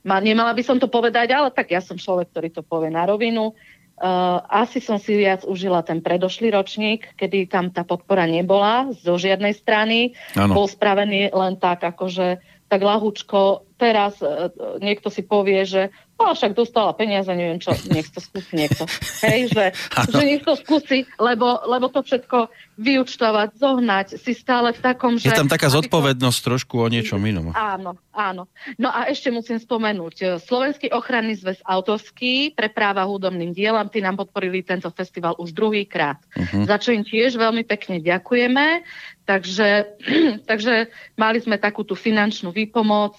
[0.03, 3.07] ma, nemala by som to povedať, ale tak ja som človek, ktorý to povie na
[3.07, 3.55] rovinu.
[4.03, 9.15] Uh, asi som si viac užila ten predošlý ročník, kedy tam tá podpora nebola zo
[9.15, 10.19] žiadnej strany.
[10.35, 10.59] Ano.
[10.59, 13.63] Bol spravený len tak, akože tak lahúčko.
[13.79, 14.51] Teraz uh,
[14.83, 18.87] niekto si povie, že No však dostala peniaze, neviem čo, nech to skúsi niekto.
[19.27, 19.65] Hej, že,
[20.15, 22.47] že nech to skúsi, lebo, lebo to všetko
[22.79, 25.29] vyučtovať, zohnať, si stále v takom, že...
[25.29, 26.47] Je tam taká zodpovednosť to...
[26.55, 27.51] trošku o niečom inom.
[27.53, 28.47] Áno, áno.
[28.79, 33.99] No a ešte musím spomenúť, e, Slovenský ochranný zväz autorský pre práva hudobným dielam, tí
[33.99, 36.23] nám podporili tento festival už druhýkrát.
[36.33, 36.65] Uh-huh.
[36.65, 38.87] Za čo im tiež veľmi pekne ďakujeme.
[39.23, 39.69] Takže,
[40.51, 43.15] takže mali sme takú tú finančnú výpomoc,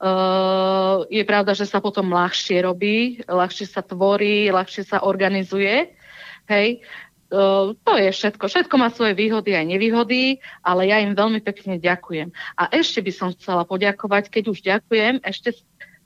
[0.00, 5.92] Uh, je pravda, že sa potom ľahšie robí, ľahšie sa tvorí, ľahšie sa organizuje.
[6.48, 6.80] Hej,
[7.28, 8.48] uh, to je všetko.
[8.48, 12.32] Všetko má svoje výhody aj nevýhody, ale ja im veľmi pekne ďakujem.
[12.56, 15.52] A ešte by som chcela poďakovať, keď už ďakujem, ešte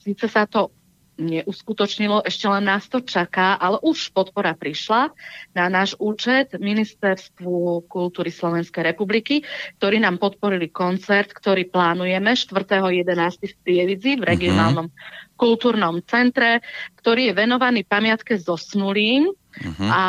[0.03, 0.75] síce sa to
[1.15, 5.15] neuskutočnilo, ešte len nás to čaká, ale už podpora prišla
[5.55, 9.47] na náš účet Ministerstvu kultúry Slovenskej republiky,
[9.79, 13.47] ktorí nám podporili koncert, ktorý plánujeme 4.11.
[13.47, 14.29] v Prievidzi v mhm.
[14.29, 15.39] regionálnom uh-huh.
[15.39, 16.63] kultúrnom centre,
[16.99, 19.89] ktorý je venovaný pamiatke zosnulým uh-huh.
[19.91, 20.03] a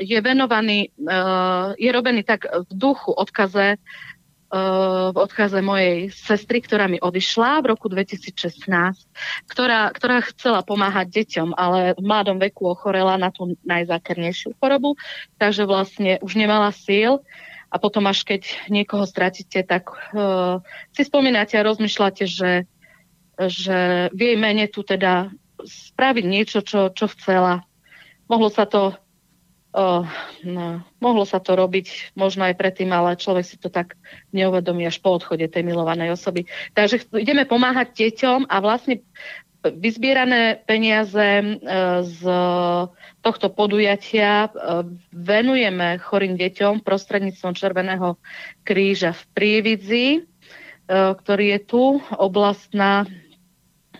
[0.00, 3.76] je venovaný, uh, je robený tak v duchu odkaze
[4.50, 8.66] v odkaze mojej sestry, ktorá mi odišla v roku 2016,
[9.46, 14.98] ktorá, ktorá chcela pomáhať deťom, ale v mladom veku ochorela na tú najzákernejšiu chorobu,
[15.38, 17.22] takže vlastne už nemala síl
[17.70, 20.58] a potom až keď niekoho stratíte, tak uh,
[20.90, 22.66] si spomínate a rozmýšľate, že,
[23.38, 25.30] že v jej mene tu teda
[25.62, 27.62] spraviť niečo, čo, čo chcela.
[28.26, 28.98] Mohlo sa to
[29.70, 30.02] Oh,
[30.42, 33.94] no, mohlo sa to robiť možno aj predtým, ale človek si to tak
[34.34, 36.50] neuvedomí až po odchode tej milovanej osoby.
[36.74, 39.06] Takže ideme pomáhať deťom a vlastne
[39.62, 41.44] vyzbierané peniaze e,
[42.02, 42.22] z
[43.22, 44.50] tohto podujatia e,
[45.14, 48.18] venujeme chorým deťom prostredníctvom Červeného
[48.66, 50.20] kríža v Prievidzi, e,
[50.90, 51.84] ktorý je tu,
[52.18, 53.06] oblastná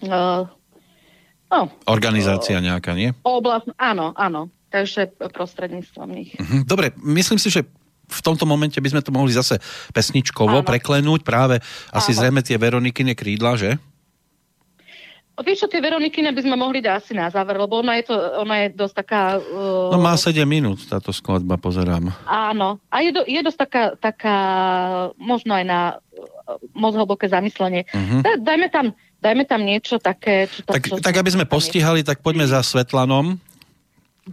[0.02, 3.14] no, Organizácia nejaká, nie?
[3.22, 6.32] Oblast, áno, áno takže prostredníctvom nich.
[6.38, 6.64] Mhm.
[6.64, 7.66] Dobre, myslím si, že
[8.10, 9.62] v tomto momente by sme to mohli zase
[9.94, 10.66] pesničkovo Áno.
[10.66, 11.62] preklenúť práve
[11.94, 12.18] asi Áno.
[12.18, 13.78] zrejme tie Veronikine krídla, že?
[15.40, 18.14] Vieš čo, tie Veronikine by sme mohli dať asi na záver, lebo ona je, to,
[18.44, 19.22] ona je dosť taká...
[19.40, 19.88] Uh...
[19.88, 22.12] No má 7 minút táto skladba, pozerám.
[22.28, 22.76] Áno.
[22.92, 24.36] A je, do, je dosť taká, taká
[25.16, 27.88] možno aj na uh, moc hlboké zamyslenie.
[27.88, 28.20] Uh-huh.
[28.20, 28.92] Da, dajme, tam,
[29.24, 30.44] dajme tam niečo také...
[30.52, 33.40] Čo to, tak, čo, tak aby sme postihali, tak poďme za Svetlanom.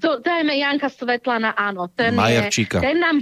[0.02, 1.90] To, dajme Janka Svetlana, áno.
[1.90, 2.80] Ten, Majerčíka.
[2.80, 3.18] Je, ten, nám,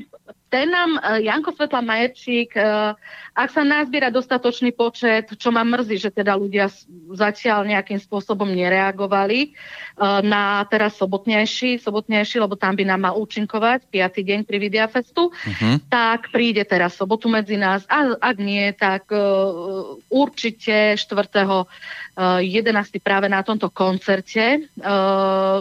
[0.50, 2.96] ten nám, uh, Janko Svetlan Majerčík, uh,
[3.36, 6.72] ak sa nazbiera dostatočný počet, čo ma mrzí, že teda ľudia
[7.12, 13.92] zatiaľ nejakým spôsobom nereagovali uh, na teraz sobotnejší, sobotnejší, lebo tam by nám mal účinkovať
[13.92, 15.76] piatý deň pri Videafestu, uh-huh.
[15.92, 17.84] tak príde teraz sobotu medzi nás.
[17.92, 21.04] A ak nie, tak uh, určite 4.
[21.46, 23.04] Uh, 11.
[23.04, 25.60] práve na tomto koncerte uh,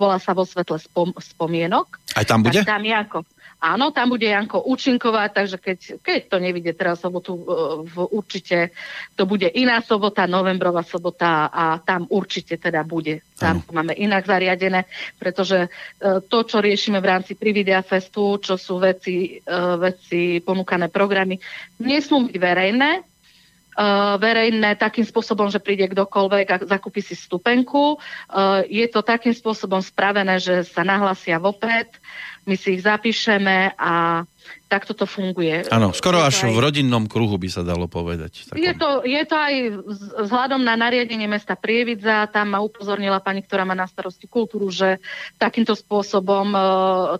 [0.00, 2.00] volá sa vo svetle spom- spomienok.
[2.16, 2.64] Aj tam bude?
[2.64, 3.20] Tak tam Janko,
[3.60, 7.44] Áno, tam bude Janko účinkovať, takže keď, keď to nevidie teraz sobotu, e,
[7.84, 8.72] v, určite
[9.12, 13.20] to bude iná sobota, novembrová sobota a tam určite teda bude.
[13.36, 14.88] Tam to máme inak zariadené,
[15.20, 15.68] pretože e,
[16.24, 21.36] to, čo riešime v rámci Prividia Festu, čo sú veci, e, veci ponúkané programy,
[21.84, 23.09] nesmú byť verejné,
[24.20, 27.96] verejné takým spôsobom, že príde kdokoľvek a zakúpi si stupenku.
[28.28, 31.88] Uh, je to takým spôsobom spravené, že sa nahlasia vopred,
[32.48, 34.24] my si ich zapíšeme a
[34.66, 35.68] takto to funguje.
[35.68, 38.50] Áno, skoro až aj, v rodinnom kruhu by sa dalo povedať.
[38.56, 39.54] Je to, je to aj
[40.26, 44.98] vzhľadom na nariadenie mesta Prievidza, tam ma upozornila pani, ktorá má na starosti kultúru, že
[45.36, 46.62] takýmto spôsobom uh,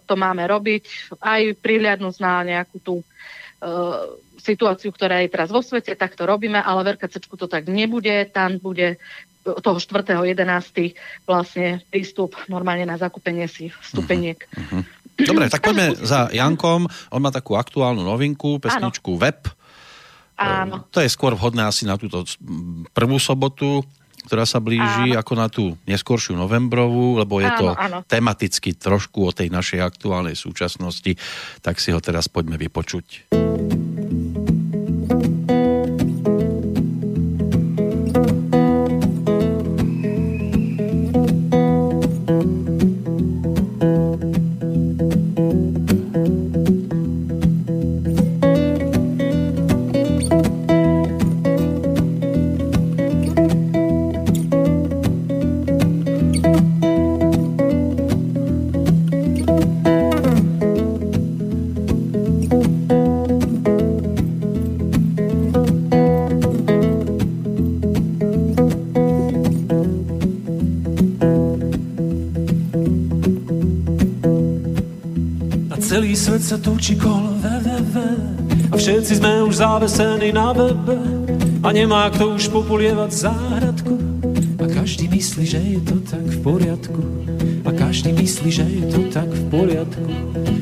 [0.03, 4.09] to máme robiť, aj prihľadnúť na nejakú tú uh,
[4.41, 8.27] situáciu, ktorá je teraz vo svete, tak to robíme, ale v RKC to tak nebude,
[8.33, 8.97] tam bude
[9.41, 10.93] toho 4.11.
[11.25, 14.37] vlastne prístup normálne na zakúpenie si vstupeniek.
[14.53, 14.85] Uh-huh.
[14.85, 14.99] uh-huh.
[15.21, 16.89] Dobre, tak poďme za Jankom.
[17.13, 19.21] On má takú aktuálnu novinku, pesničku Áno.
[19.21, 19.41] Web.
[20.41, 20.77] Áno.
[20.89, 22.25] To je skôr vhodné asi na túto
[22.97, 23.85] prvú sobotu,
[24.25, 25.21] ktorá sa blíži, áno.
[25.21, 27.99] ako na tú neskoršiu novembrovú, lebo je áno, to áno.
[28.09, 31.17] tematicky trošku o tej našej aktuálnej súčasnosti,
[31.61, 33.37] tak si ho teraz poďme vypočuť.
[76.41, 77.97] Sa točí kolo www
[78.73, 80.97] a všetci sme už zavesení na webe
[81.61, 83.95] a nemá kto už popolievať záhradku
[84.57, 87.03] a každý myslí, že je to tak v poriadku
[87.65, 90.09] a každý myslí, že je to tak v poriadku.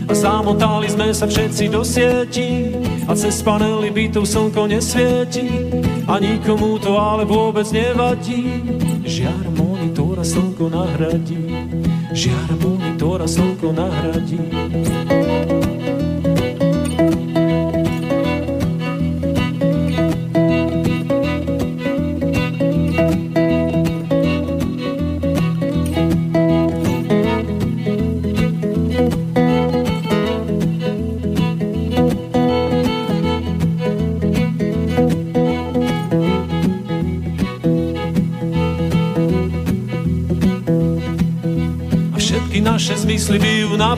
[0.08, 2.74] A zamotali sme sa všetci do sieti
[3.06, 5.46] a cez panely bytov slnko nesvieti
[6.10, 8.66] a nikomu to ale vôbec nevadí.
[9.06, 11.68] Žiar monitora slnko nahradí
[12.18, 14.40] žiar monitora slnko nahradí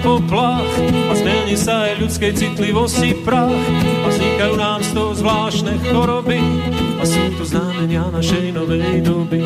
[0.01, 3.53] poplach a zmení sa aj ľudskej citlivosti prach.
[4.05, 6.41] A vznikajú nám z toho zvláštne choroby.
[7.01, 9.41] A sú to znamenia našej novej doby.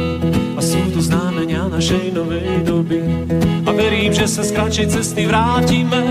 [0.55, 3.03] A sú to znamenia našej novej doby.
[3.67, 6.03] A verím, že sa z kratšej cesty vrátime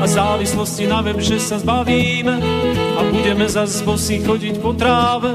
[0.00, 2.36] a závislosti na web, že sa zbavíme.
[2.96, 5.32] A budeme zase bosí chodiť po tráve.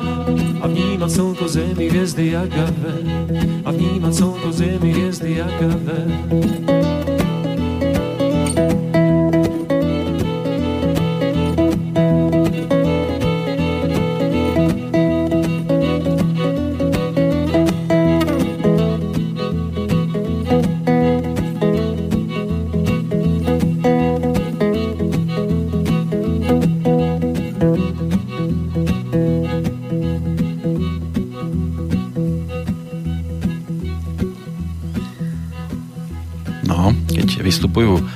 [0.57, 2.97] A vnímať slnko zemi hviezdy jagavé
[3.61, 5.99] a vnímať slnko zemi hviezdy jagavé.
[37.77, 38.09] Vystupujú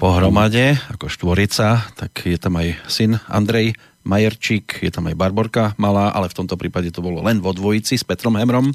[0.00, 3.76] pohromade ako štvorica, tak je tam aj syn Andrej
[4.08, 8.00] Majerčík, je tam aj Barborka malá, ale v tomto prípade to bolo len vo dvojici
[8.00, 8.72] s Petrom Hemrom.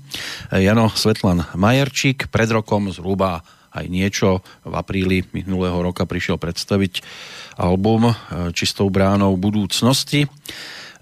[0.54, 3.42] Jano Svetlan Majerčík, pred rokom zhruba
[3.74, 7.02] aj niečo v apríli minulého roka prišiel predstaviť
[7.58, 8.14] album
[8.54, 10.30] Čistou bránou budúcnosti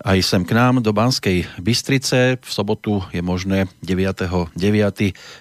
[0.02, 2.41] aj sem k nám do Banskej Bystrice.
[2.41, 4.58] V sobotu je možné 9.9.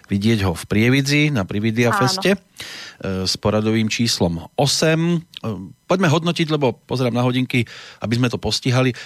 [0.09, 2.39] vidieť ho v Prievidzi na Prividia Feste e,
[3.25, 4.61] s poradovým číslom 8.
[4.61, 5.19] E,
[5.89, 7.65] poďme hodnotiť, lebo pozerám na hodinky,
[8.05, 8.93] aby sme to postihali.
[8.93, 8.97] E,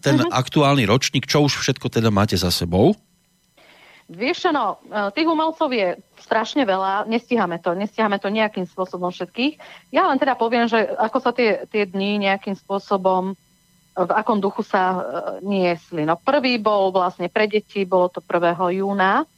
[0.00, 0.32] ten uh-huh.
[0.32, 2.96] aktuálny ročník, čo už všetko teda máte za sebou?
[4.12, 4.76] Vieš čo, no,
[5.16, 9.56] tých umelcov je strašne veľa, nestíhame to, nestíhame to nejakým spôsobom všetkých.
[9.88, 13.32] Ja len teda poviem, že ako sa tie, tie dni nejakým spôsobom
[13.92, 15.00] v akom duchu sa e,
[15.44, 16.08] niesli.
[16.08, 18.56] No prvý bol vlastne pre deti, bolo to 1.
[18.80, 19.28] júna,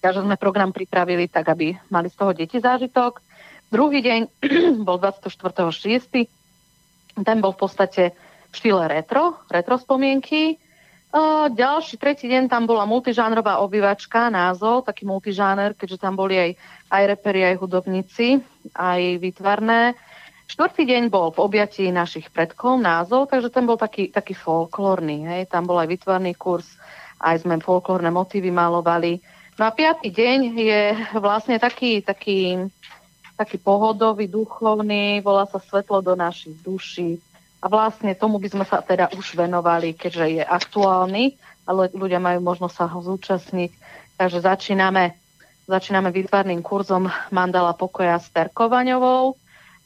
[0.00, 3.20] takže sme program pripravili tak, aby mali z toho deti zážitok.
[3.68, 4.20] Druhý deň
[4.88, 6.24] bol 24.6.
[7.20, 8.16] Ten bol v podstate
[8.48, 10.56] v štýle retro, retro spomienky.
[10.56, 11.16] E,
[11.52, 16.50] ďalší, tretí deň tam bola multižánrová obývačka, názov, taký multižáner, keďže tam boli aj,
[16.88, 18.40] aj reperi, aj hudobníci,
[18.72, 19.92] aj výtvarné
[20.48, 25.28] Štvrtý deň bol v objatí našich predkov názov, takže ten bol taký, taký folklórny.
[25.28, 25.52] Hej.
[25.52, 26.64] Tam bol aj vytvarný kurz,
[27.20, 29.20] aj sme folklórne motívy malovali.
[29.60, 30.82] No a piatý deň je
[31.20, 32.64] vlastne taký, taký,
[33.36, 37.20] taký pohodový, duchovný, volá sa Svetlo do našich duší.
[37.60, 41.36] A vlastne tomu by sme sa teda už venovali, keďže je aktuálny,
[41.68, 43.70] ale ľudia majú možnosť sa ho zúčastniť.
[44.16, 45.12] Takže začíname,
[45.68, 49.36] začíname výtvarným kurzom Mandala pokoja s Terkovanovou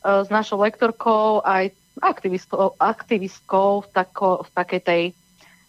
[0.03, 1.70] s našou lektorkou aj
[2.03, 5.03] aktivistkou, aktivistkou v, tako, v takej tej,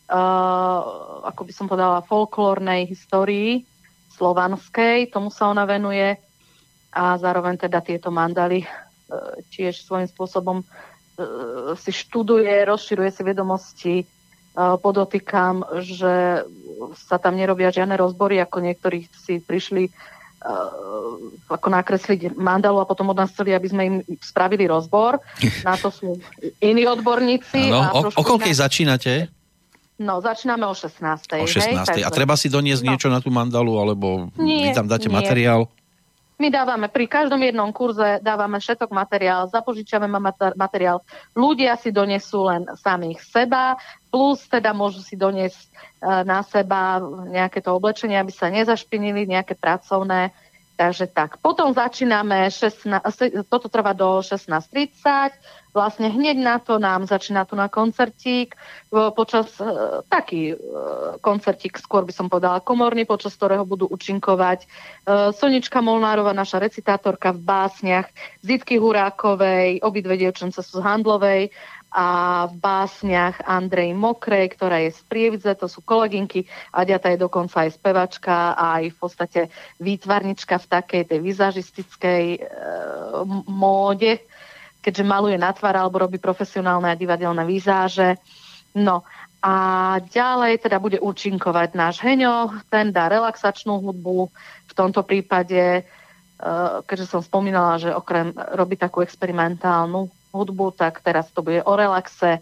[0.10, 0.80] uh,
[1.30, 3.68] ako by som povedala, folklórnej histórii
[4.18, 5.14] slovanskej.
[5.14, 6.18] Tomu sa ona venuje
[6.94, 13.96] a zároveň teda tieto mandaly uh, tiež svojím spôsobom uh, si študuje, rozširuje si vedomosti.
[14.54, 16.46] Uh, podotýkam, že
[17.10, 20.23] sa tam nerobia žiadne rozbory, ako niektorí si prišli Uh,
[21.48, 25.24] ako nakresliť mandalu a potom od nás chceli, aby sme im spravili rozbor.
[25.68, 26.20] Na to sú
[26.60, 27.72] iní odborníci.
[27.72, 28.64] No, o, o koľkej inak...
[28.68, 29.12] začínate?
[30.02, 31.40] No, začíname o 16.
[31.40, 32.02] O 16.
[32.02, 32.88] Hej, a treba si doniesť no.
[32.92, 35.16] niečo na tú mandalu, alebo nie, vy tam dáte nie.
[35.16, 35.70] materiál?
[36.42, 40.10] My dávame pri každom jednom kurze, dávame všetok materiál, zapožičiame
[40.58, 41.06] materiál.
[41.38, 43.78] Ľudia si donesú len samých seba,
[44.10, 45.70] plus teda môžu si doniesť e,
[46.26, 46.98] na seba
[47.30, 50.34] nejaké to oblečenie, aby sa nezašpinili, nejaké pracovné.
[50.74, 51.38] Takže tak.
[51.38, 55.38] Potom začíname, 16, toto trvá do 16.30,
[55.70, 58.58] vlastne hneď na to nám začína tu na koncertík,
[59.14, 59.66] počas e,
[60.10, 60.56] taký e,
[61.22, 64.68] koncertík, skôr by som povedala komorný, počas ktorého budú účinkovať e,
[65.34, 68.10] Sonička Molnárova, naša recitátorka v básniach,
[68.42, 71.54] Zitky Hurákovej, obidve dievčence sú z Handlovej
[71.94, 72.08] a
[72.50, 77.78] v básniach Andrej Mokrej, ktorá je z Prievidze, to sú kolegynky, Aďata je dokonca aj
[77.78, 79.42] spevačka a aj v podstate
[79.78, 82.40] výtvarnička v takej tej vizažistickej e,
[83.46, 84.26] móde,
[84.82, 88.18] keďže maluje na tvár alebo robí profesionálne a divadelné výzáže.
[88.74, 89.06] No
[89.46, 89.54] a
[90.02, 94.34] ďalej teda bude účinkovať náš Heňo, ten dá relaxačnú hudbu,
[94.66, 95.82] v tomto prípade, e,
[96.90, 102.42] keďže som spomínala, že okrem robí takú experimentálnu hudbu, tak teraz to bude o relaxe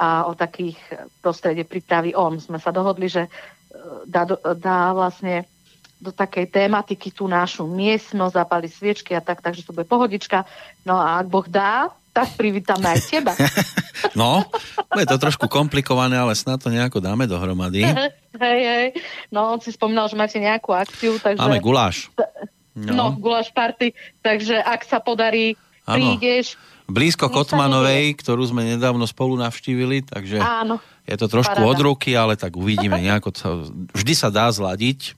[0.00, 0.80] a o takých
[1.24, 2.40] prostredie prípravy on.
[2.40, 3.30] Sme sa dohodli, že e,
[4.08, 4.24] dá,
[4.56, 5.48] dá vlastne
[6.00, 10.48] do takej tématiky tú našu miestnosť, zapali sviečky a tak, takže to bude pohodička.
[10.88, 13.36] No a ak Boh dá, tak privítame aj teba.
[14.20, 14.40] no,
[14.96, 17.84] je to trošku komplikované, ale snad to nejako dáme dohromady.
[18.44, 18.86] hej, hej.
[19.28, 21.44] No, on si spomínal, že máte nejakú akciu, takže...
[21.44, 22.08] Máme guláš.
[22.72, 23.92] No, no guláš party,
[24.24, 26.16] takže ak sa podarí, ano.
[26.16, 26.56] prídeš...
[26.90, 30.82] Blízko Kotmanovej, ktorú sme nedávno spolu navštívili, takže Áno.
[31.06, 31.70] je to trošku Parada.
[31.70, 33.28] od ruky, ale tak uvidíme nejako.
[33.32, 33.48] To,
[33.94, 35.16] vždy sa dá zladiť.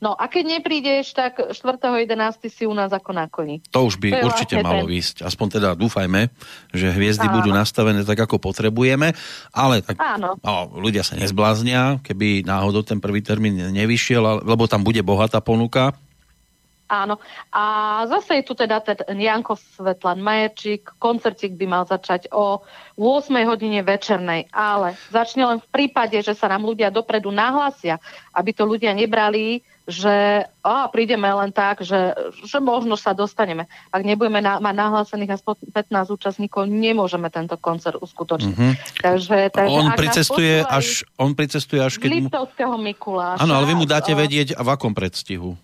[0.00, 2.48] No a keď neprídeš, tak 4.11.
[2.48, 3.60] si u nás ako na koni.
[3.68, 4.92] To už by to určite vlastne malo ten...
[4.96, 5.16] výsť.
[5.28, 6.32] Aspoň teda dúfajme,
[6.72, 7.36] že hviezdy Áno.
[7.36, 9.12] budú nastavené tak, ako potrebujeme.
[9.52, 10.40] Ale tak Áno.
[10.40, 15.92] No, ľudia sa nezbláznia, keby náhodou ten prvý termín nevyšiel, lebo tam bude bohatá ponuka.
[16.90, 17.22] Áno.
[17.54, 17.64] A
[18.10, 20.98] zase je tu teda ten Janko Svetlan Majerčík.
[20.98, 22.66] Koncertík by mal začať o
[22.98, 28.02] 8 hodine večernej, ale začne len v prípade, že sa nám ľudia dopredu nahlásia,
[28.34, 33.70] aby to ľudia nebrali, že á, prídeme len tak, že, že možno sa dostaneme.
[33.94, 38.56] Ak nebudeme na, mať nahlásených aspoň 15 účastníkov, nemôžeme tento koncert uskutočniť.
[38.58, 38.74] Mm-hmm.
[38.98, 42.10] Takže, takže on, pricestuje až, on pricestuje až keď...
[42.26, 43.42] Liptovského Mikuláša.
[43.46, 45.54] Áno, ale vy mu dáte vedieť, v akom predstihu.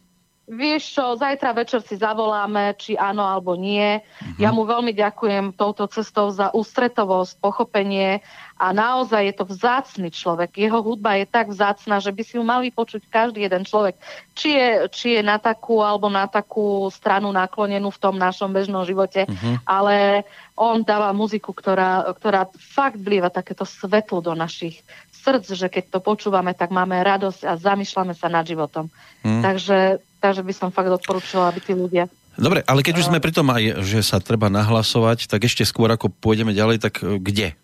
[0.46, 3.98] Vieš čo, zajtra večer si zavoláme, či áno alebo nie.
[3.98, 4.38] Uh-huh.
[4.38, 8.22] Ja mu veľmi ďakujem touto cestou za ústretovosť, pochopenie
[8.54, 10.54] a naozaj je to vzácný človek.
[10.54, 13.98] Jeho hudba je tak vzácna, že by si ju mal vypočuť každý jeden človek.
[14.38, 18.86] Či je, či je na takú alebo na takú stranu naklonenú v tom našom bežnom
[18.86, 19.58] živote, uh-huh.
[19.66, 20.22] ale
[20.54, 24.78] on dáva muziku, ktorá, ktorá fakt vlieva takéto svetlo do našich
[25.26, 28.86] srdc, že keď to počúvame, tak máme radosť a zamýšľame sa nad životom.
[29.26, 29.42] Hmm.
[29.42, 32.10] Takže, takže by som fakt odporúčila, aby tí ľudia...
[32.36, 35.88] Dobre, ale keď už sme pri tom aj, že sa treba nahlasovať, tak ešte skôr
[35.88, 37.56] ako pôjdeme ďalej, tak e, kde?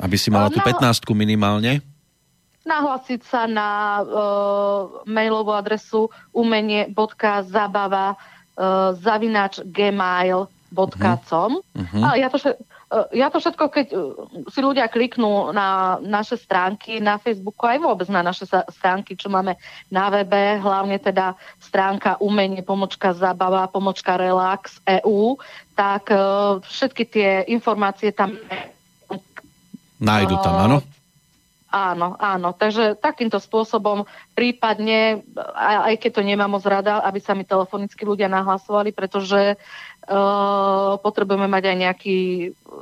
[0.00, 1.84] Aby si mala tú 15 minimálne?
[2.66, 12.02] Nahlasiť sa na uh, mailovú adresu umenie.zabava uh, zavinač gmail.com uh-huh.
[12.02, 12.52] A ja to, E,
[13.10, 13.96] ja to všetko, keď e,
[14.46, 19.58] si ľudia kliknú na naše stránky na Facebooku, aj vôbec na naše stránky, čo máme
[19.90, 25.34] na webe, hlavne teda stránka umenie, pomočka zabava, pomočka relax EU,
[25.74, 28.38] tak uh, všetky tie informácie tam
[30.00, 30.78] nájdu tam, áno?
[31.66, 32.56] Áno, áno.
[32.56, 35.26] Takže takýmto spôsobom prípadne,
[35.58, 39.60] aj keď to nemám moc rada, aby sa mi telefonicky ľudia nahlasovali, pretože
[41.02, 42.18] potrebujeme mať aj nejaký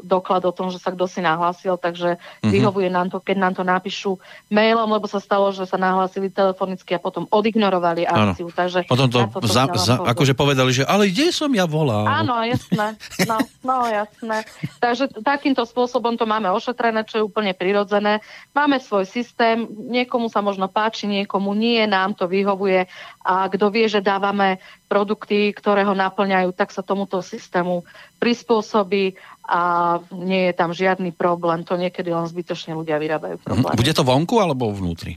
[0.05, 2.53] doklad o tom, že sa kto si nahlásil, takže mm-hmm.
[2.53, 4.21] vyhovuje nám to, keď nám to napíšu
[4.53, 8.53] mailom, lebo sa stalo, že sa nahlásili telefonicky a potom odignorovali akciu.
[8.53, 12.05] Takže potom to, to za, za, akože povedali, že ale kde som ja volal?
[12.05, 12.97] Áno, jasné.
[13.25, 14.45] No, no jasné.
[14.83, 18.21] Takže takýmto spôsobom to máme ošetrené, čo je úplne prirodzené.
[18.53, 22.85] Máme svoj systém, niekomu sa možno páči, niekomu nie, nám to vyhovuje
[23.25, 27.89] a kto vie, že dávame produkty, ktoré ho naplňajú, tak sa tomuto systému
[28.21, 29.17] prispôsobí
[29.49, 31.65] a nie je tam žiadny problém.
[31.65, 33.45] To niekedy len zbytočne ľudia vyrábajú mhm.
[33.45, 33.81] problémy.
[33.81, 35.17] Bude to vonku alebo vnútri?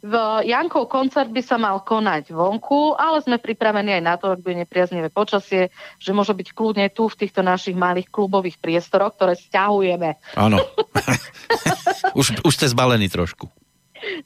[0.00, 0.16] V
[0.48, 4.56] Jankov koncert by sa mal konať vonku, ale sme pripravení aj na to, ak bude
[4.56, 5.68] nepriaznivé počasie,
[6.00, 10.16] že môže byť kľudne tu v týchto našich malých klubových priestoroch, ktoré stiahujeme.
[10.40, 10.56] Áno.
[12.20, 13.52] už, už ste zbalení trošku.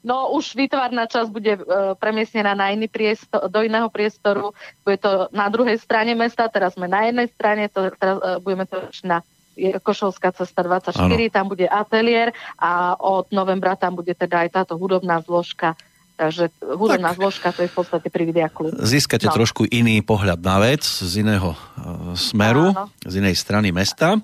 [0.03, 1.61] No už výtvarná časť bude e,
[1.99, 4.55] premiesnená na iný priestor, do iného priestoru.
[4.83, 8.65] Bude to na druhej strane mesta, teraz sme na jednej strane, to, teraz e, budeme
[8.65, 9.21] to na
[9.55, 11.15] Košovská cesta 24, ano.
[11.31, 15.79] tam bude ateliér a od novembra tam bude teda aj táto hudobná zložka.
[16.15, 18.71] Takže hudobná tak, zložka to je v podstate Prividia klub.
[18.79, 19.35] Získate no.
[19.35, 22.87] trošku iný pohľad na vec z iného uh, smeru, Áno.
[23.03, 24.15] z inej strany mesta.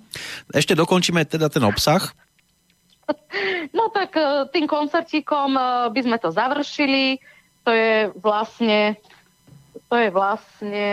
[0.55, 2.15] Ešte dokončíme teda ten obsah.
[3.77, 5.61] No tak e, tým koncertíkom e,
[5.93, 7.19] by sme to završili.
[7.63, 8.97] To je vlastne
[9.91, 10.87] to je vlastne,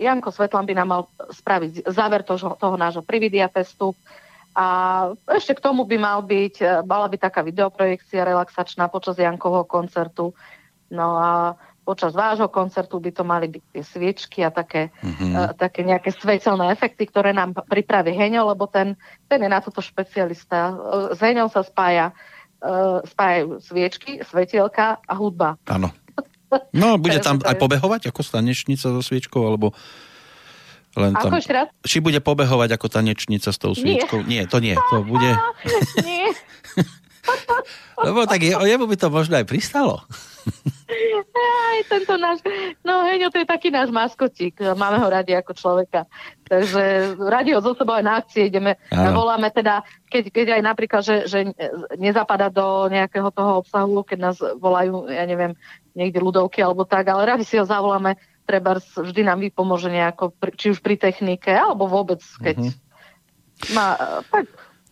[0.00, 3.92] Janko Svetlan by nám mal spraviť záver toho, toho nášho Prividia Festu
[4.56, 4.66] a
[5.28, 10.32] ešte k tomu by mal byť, e, mala byť taká videoprojekcia relaxačná počas Jankovho koncertu.
[10.88, 15.32] No a počas vášho koncertu by to mali byť tie sviečky a také, mm-hmm.
[15.36, 18.96] uh, také nejaké svetelné efekty, ktoré nám pripraví Heňo, lebo ten,
[19.28, 20.72] ten je na toto špecialista.
[20.72, 22.16] Uh, s Heňom sa spája,
[22.64, 25.60] uh, spájajú sviečky, svetielka a hudba.
[25.68, 25.92] Áno.
[26.70, 29.74] No, bude tam aj pobehovať ako stanečnica so sviečkou, alebo
[30.94, 31.34] len tam...
[31.82, 34.22] Či bude pobehovať ako tanečnica s tou sviečkou?
[34.22, 34.78] Nie, nie to nie.
[34.94, 35.34] To bude...
[36.06, 36.30] nie.
[38.06, 40.04] Lebo tak je, jemu by to možno aj pristalo.
[41.34, 42.44] Aj tento náš,
[42.84, 46.04] no Heňo, to je taký náš maskotík, máme ho radi ako človeka.
[46.44, 49.16] Takže radi ho zo sebou aj na akcie ideme, Áno.
[49.16, 49.80] voláme teda,
[50.12, 51.38] keď, keď aj napríklad, že, že
[51.96, 55.56] nezapada do nejakého toho obsahu, keď nás volajú, ja neviem,
[55.96, 60.76] niekde ľudovky alebo tak, ale radi si ho zavoláme, treba vždy nám vypomôže nejako, či
[60.76, 63.72] už pri technike, alebo vôbec, keď mm-hmm.
[63.72, 63.96] má,
[64.28, 64.44] tak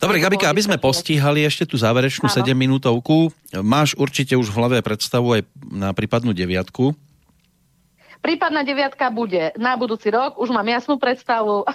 [0.02, 3.30] Dobre, Gabika, aby sme postíhali ešte tú záverečnú 7 minútovku,
[3.62, 6.90] máš určite už v hlave predstavu aj na prípadnú deviatku.
[8.18, 11.62] Prípadná deviatka bude na budúci rok, už mám jasnú predstavu.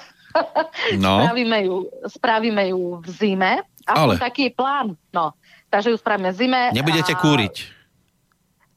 [1.02, 1.24] No.
[1.26, 1.76] spravíme, ju,
[2.06, 3.52] spravíme ju v zime.
[3.90, 4.22] A Ale.
[4.22, 4.94] taký je plán.
[5.10, 5.34] No.
[5.74, 6.62] Takže ju spravíme v zime.
[6.78, 7.18] Nebudete a...
[7.18, 7.56] kúriť?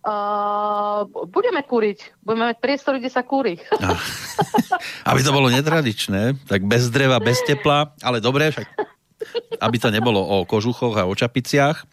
[0.00, 2.16] Uh, budeme kúriť.
[2.24, 3.60] Budeme mať priestor, kde sa kúri.
[5.10, 8.64] Aby to bolo netradičné, tak bez dreva, bez tepla, ale dobre, však
[9.60, 11.84] aby to nebolo o kožuchoch a o čapiciach.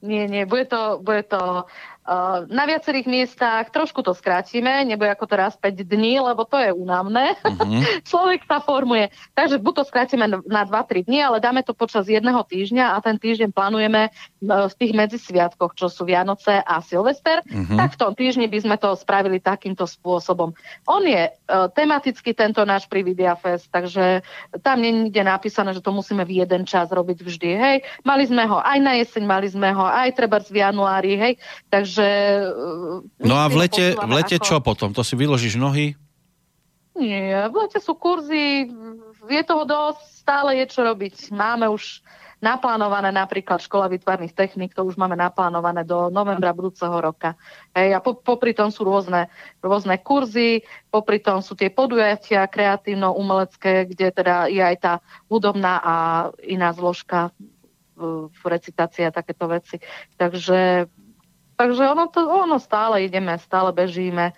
[0.00, 1.68] Nie, nie, bude to, bude to
[2.50, 7.38] na viacerých miestach trošku to skrátime, nebude ako teraz 5 dní, lebo to je únavné.
[7.46, 7.86] Uh-huh.
[8.10, 9.14] Človek sa formuje.
[9.38, 13.14] Takže buď to skrátime na 2-3 dní, ale dáme to počas jedného týždňa a ten
[13.14, 14.10] týždeň plánujeme
[14.42, 17.78] v tých medzisviatkoch, čo sú Vianoce a Silvester, uh-huh.
[17.78, 20.50] tak v tom týždni by sme to spravili takýmto spôsobom.
[20.90, 24.26] On je uh, tematicky tento náš Prividia Fest, takže
[24.66, 27.50] tam nie je napísané, že to musíme v jeden čas robiť vždy.
[27.54, 31.34] Hej, mali sme ho aj na jeseň, mali sme ho aj treba v januári, hej,
[31.70, 32.08] takže Takže...
[33.20, 34.44] E, no a v lete, v lete ako...
[34.48, 34.90] čo potom?
[34.96, 35.96] To si vyložíš nohy?
[36.96, 38.68] Nie, v lete sú kurzy,
[39.28, 41.32] je toho dosť, stále je čo robiť.
[41.32, 42.00] Máme už
[42.40, 47.36] naplánované napríklad škola vytvarných techník, to už máme naplánované do novembra budúceho roka.
[47.76, 49.28] Hej, a po, popri tom sú rôzne,
[49.60, 54.94] rôzne kurzy, popri tom sú tie podujatia kreatívno-umelecké, kde teda je aj tá
[55.28, 55.94] hudobná a
[56.48, 57.28] iná zložka
[58.32, 59.76] v recitácii a takéto veci.
[60.16, 60.88] Takže,
[61.60, 64.32] takže ono, to, ono stále ideme, stále bežíme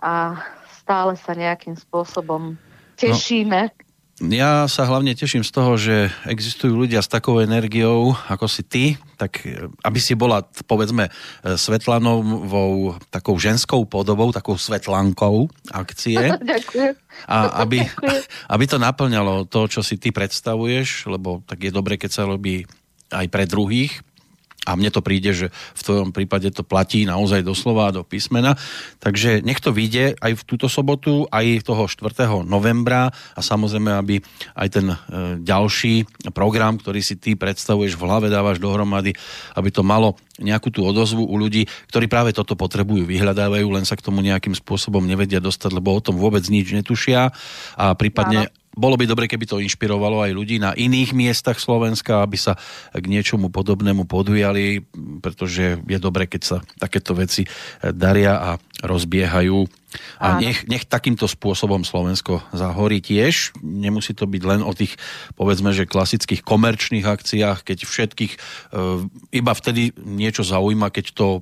[0.00, 0.40] a
[0.80, 2.56] stále sa nejakým spôsobom
[2.96, 3.68] tešíme.
[4.16, 8.64] No ja sa hlavne teším z toho, že existujú ľudia s takou energiou, ako si
[8.64, 8.84] ty,
[9.20, 11.10] tak e, aby si bola, povedzme, e,
[11.60, 16.32] Svetlanovou takou ženskou podobou, takou Svetlankou akcie.
[16.40, 16.96] Ďakujem.
[17.28, 17.36] A
[17.68, 17.84] aby,
[18.56, 22.64] aby to naplňalo to, čo si ty predstavuješ, lebo tak je dobre, keď sa robí
[23.12, 24.00] aj pre druhých,
[24.66, 25.46] a mne to príde, že
[25.78, 28.58] v tvojom prípade to platí naozaj doslova do písmena.
[28.98, 32.42] Takže nech to vyjde aj v túto sobotu, aj toho 4.
[32.42, 34.18] novembra a samozrejme, aby
[34.58, 34.96] aj ten e,
[35.38, 39.14] ďalší program, ktorý si ty predstavuješ v hlave, dávaš dohromady,
[39.54, 43.96] aby to malo nejakú tú odozvu u ľudí, ktorí práve toto potrebujú, vyhľadávajú, len sa
[43.96, 47.32] k tomu nejakým spôsobom nevedia dostať, lebo o tom vôbec nič netušia
[47.78, 52.36] a prípadne bolo by dobre, keby to inšpirovalo aj ľudí na iných miestach Slovenska, aby
[52.36, 52.60] sa
[52.92, 54.84] k niečomu podobnému podujali,
[55.24, 57.48] pretože je dobre, keď sa takéto veci
[57.80, 58.50] daria a
[58.84, 59.64] rozbiehajú
[60.18, 63.56] a nech, nech takýmto spôsobom Slovensko zahorí tiež.
[63.62, 64.98] Nemusí to byť len o tých,
[65.38, 68.38] povedzme, že klasických komerčných akciách, keď všetkých e,
[69.36, 71.40] iba vtedy niečo zaujíma, keď to e,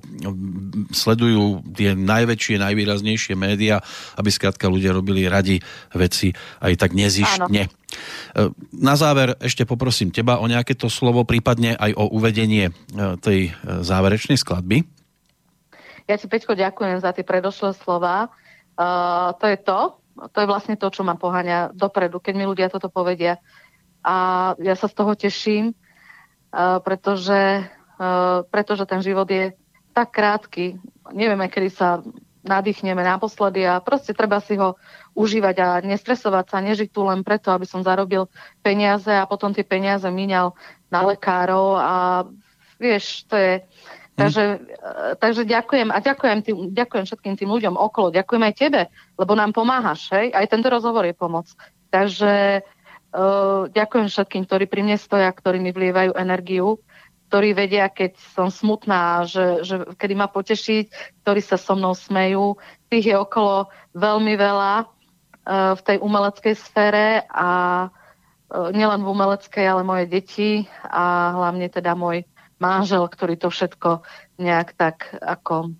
[0.93, 3.81] sledujú tie najväčšie, najvýraznejšie médiá,
[4.19, 5.59] aby skrátka ľudia robili radi
[5.95, 6.31] veci
[6.61, 7.63] aj tak nezištne.
[7.65, 7.71] Áno.
[7.71, 8.41] E,
[8.75, 12.75] na záver ešte poprosím teba o nejaké to slovo, prípadne aj o uvedenie
[13.23, 14.94] tej záverečnej skladby.
[16.05, 18.29] Ja ti, Peťko, ďakujem za tie predošlé slova.
[18.77, 19.79] Uh, to je to,
[20.31, 23.41] to je vlastne to, čo ma poháňa dopredu, keď mi ľudia toto povedia.
[24.05, 27.65] A ja sa z toho teším, uh, pretože,
[27.97, 29.57] uh, pretože ten život je
[29.97, 30.77] tak krátky.
[31.09, 32.05] Nevieme, kedy sa
[32.45, 34.77] nadýchneme naposledy a proste treba si ho
[35.17, 38.29] užívať a nestresovať sa, nežiť tu len preto, aby som zarobil
[38.61, 40.53] peniaze a potom tie peniaze míňal
[40.93, 41.93] na lekárov a
[42.77, 43.53] vieš, to je.
[44.15, 44.59] Takže, mm.
[45.19, 48.81] takže ďakujem a ďakujem, tým, ďakujem všetkým tým ľuďom okolo, ďakujem aj tebe,
[49.19, 50.31] lebo nám pomáhaš, hej?
[50.31, 51.51] aj tento rozhovor je pomoc.
[51.91, 56.79] Takže uh, ďakujem všetkým, ktorí pri mne stoja, ktorí mi vlievajú energiu,
[57.27, 62.55] ktorí vedia, keď som smutná, že, že kedy ma potešiť, ktorí sa so mnou smejú.
[62.87, 63.67] Tých je okolo
[63.99, 67.49] veľmi veľa uh, v tej umeleckej sfére a
[67.91, 72.23] uh, nielen v umeleckej, ale moje deti a hlavne teda môj
[72.59, 74.03] manžel, ktorý to všetko
[74.39, 75.75] nejak tak ako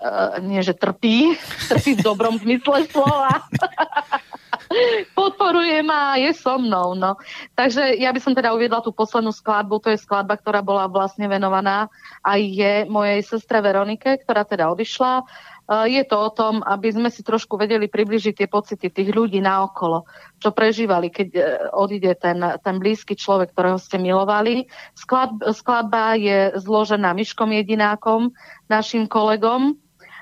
[0.00, 1.36] uh, nie že trpí,
[1.70, 3.42] trpí v dobrom zmysle slova.
[5.16, 6.92] Podporuje ma, je so mnou.
[6.92, 7.16] No.
[7.56, 11.24] Takže ja by som teda uviedla tú poslednú skladbu, to je skladba, ktorá bola vlastne
[11.24, 11.88] venovaná
[12.20, 15.24] aj je mojej sestre Veronike, ktorá teda odišla
[15.68, 20.08] je to o tom, aby sme si trošku vedeli približiť tie pocity tých ľudí naokolo,
[20.40, 21.42] čo prežívali, keď e,
[21.76, 24.64] odíde ten, ten blízky človek, ktorého ste milovali.
[24.96, 28.32] Sklad, skladba je zložená Myškom Jedinákom,
[28.72, 29.76] našim kolegom,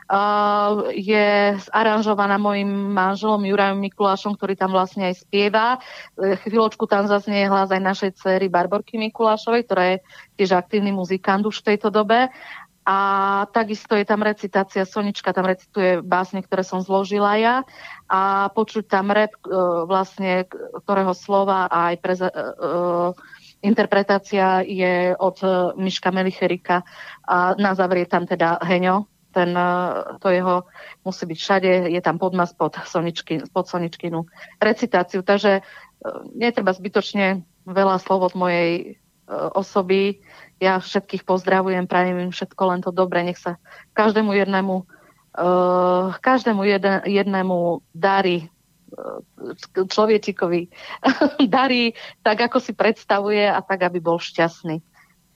[0.06, 5.82] Uh, je aranžovaná mojim manželom Jurajom Mikulášom, ktorý tam vlastne aj spieva.
[6.14, 9.96] Chvíľočku tam zaznie hlas aj našej cery Barborky Mikulášovej, ktorá je
[10.38, 12.30] tiež aktívny muzikant už v tejto dobe.
[12.86, 12.96] A
[13.50, 17.56] takisto je tam recitácia, Sonička tam recituje básne, ktoré som zložila ja.
[18.06, 19.50] A počuť tam rep, e,
[19.90, 20.46] vlastne,
[20.86, 23.10] ktorého slova a aj pre, uh,
[23.58, 25.36] interpretácia je od
[25.74, 26.86] Miška Melicherika.
[27.26, 29.52] A na záver je tam teda Heňo, ten,
[30.22, 30.64] to jeho
[31.04, 34.24] musí byť všade, je tam podmas pod, Soničky, pod Soničkinu
[34.62, 35.60] recitáciu, takže
[36.32, 38.96] netreba zbytočne veľa slov od mojej
[39.28, 40.22] osoby,
[40.56, 43.60] ja všetkých pozdravujem, prajem im všetko len to dobre, nech sa
[43.92, 44.74] každému jednému,
[45.36, 49.20] uh, každému jeden, jednému darí uh,
[49.76, 50.72] človečikovi
[51.56, 51.92] darí
[52.24, 54.80] tak, ako si predstavuje a tak, aby bol šťastný.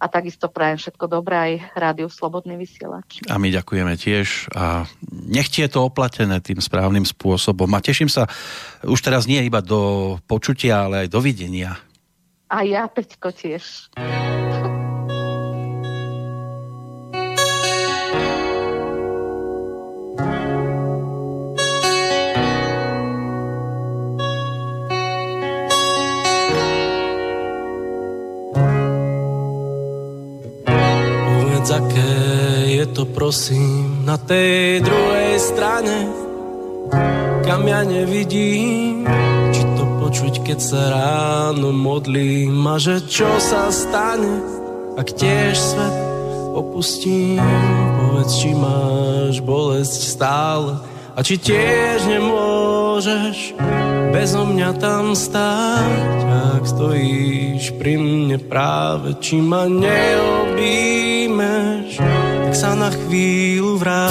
[0.01, 3.21] A takisto prajem všetko dobré aj Rádiu Slobodný vysielač.
[3.29, 7.69] A my ďakujeme tiež a nech je to oplatené tým správnym spôsobom.
[7.77, 8.25] A teším sa
[8.81, 11.77] už teraz nie iba do počutia, ale aj do videnia.
[12.49, 13.93] A ja, Peťko, tiež.
[33.01, 36.05] To prosím na tej druhej strane,
[37.49, 39.09] kam ja nevidím,
[39.55, 44.45] či to počuť, keď sa ráno modlím a že čo sa stane,
[45.01, 45.97] ak tiež svet
[46.53, 47.41] opustím,
[47.97, 50.77] povedz, či máš bolesť stále
[51.17, 53.57] a či tiež nemôžeš
[54.13, 56.19] bezo mňa tam stáť,
[56.59, 61.00] ak stojíš pri mne práve, či ma neobímeš,
[62.51, 64.11] tak sa na chvíľu vráť.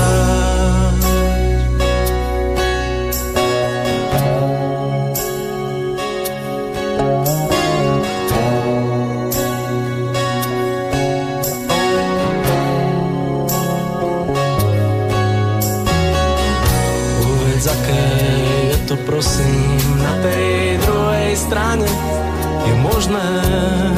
[18.87, 21.85] to prosím na tej druhej strane
[22.65, 23.21] je možné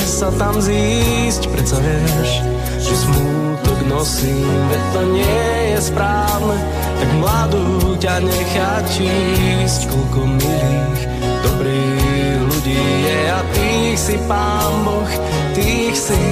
[0.01, 2.43] sa tam zísť, predsa vieš,
[2.81, 3.40] že smútok
[3.91, 6.57] nosím, veď to nie je správne,
[6.99, 11.01] tak mladú ťa nechať čísť, koľko milých,
[11.43, 15.13] dobrých ľudí je a tých si pán Boh,
[15.53, 16.23] tých si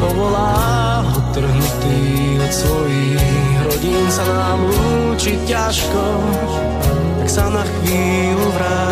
[0.00, 2.00] povolá odtrhnutý
[2.40, 6.04] od svojich rodín sa nám lúči ťažko,
[7.20, 8.89] tak sa na chvíľu vráť.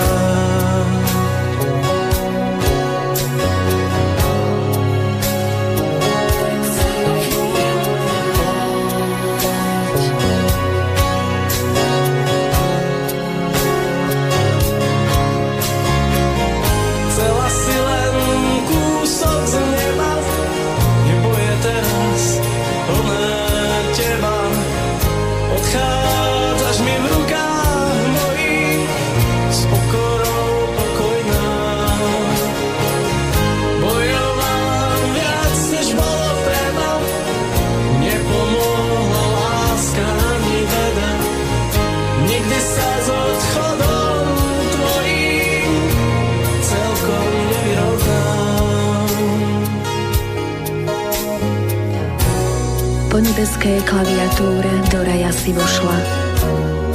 [53.39, 55.95] Nebeskej klaviatúre do raja si vošla.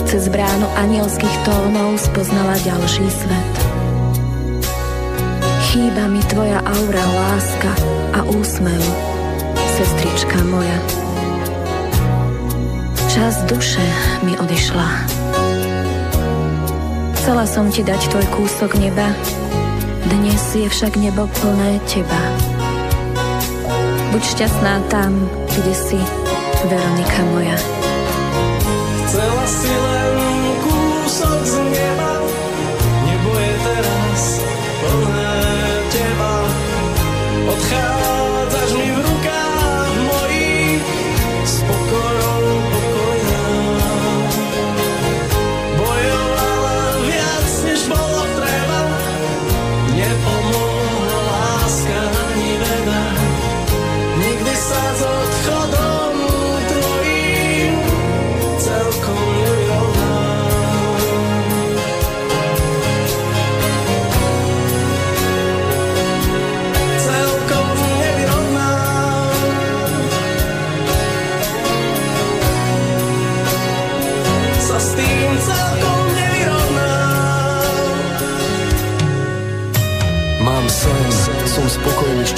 [0.03, 3.53] Cez bránu anielských tónov spoznala ďalší svet.
[5.71, 7.71] Chýba mi tvoja aura, láska
[8.11, 8.83] a úsmev,
[9.55, 10.75] sestrička moja.
[13.07, 13.87] Čas duše
[14.27, 14.87] mi odišla.
[17.23, 19.15] Chcela som ti dať tvoj kúsok neba,
[20.11, 22.19] dnes je však nebo plné teba.
[24.11, 25.23] Buď šťastná tam,
[25.55, 26.22] kde si,
[26.63, 27.55] Veronika moja.
[29.05, 29.92] Chcela si len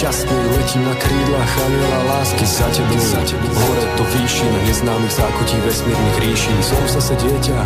[0.05, 3.01] šťastný, letím na krídlach aniela lásky za tebou.
[3.01, 3.49] Za tebou.
[3.57, 6.53] Hore to výšin, neznámych zákutí vesmírnych ríší.
[6.61, 7.57] Som zase dieťa,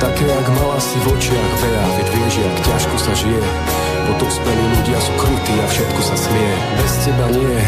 [0.00, 3.44] také jak mala si v očiach Bea, veď vieš, jak ťažko sa žije.
[4.06, 6.50] Potospelí ľudia sú krutí a všetko sa smie.
[6.78, 7.58] Bez teba nie,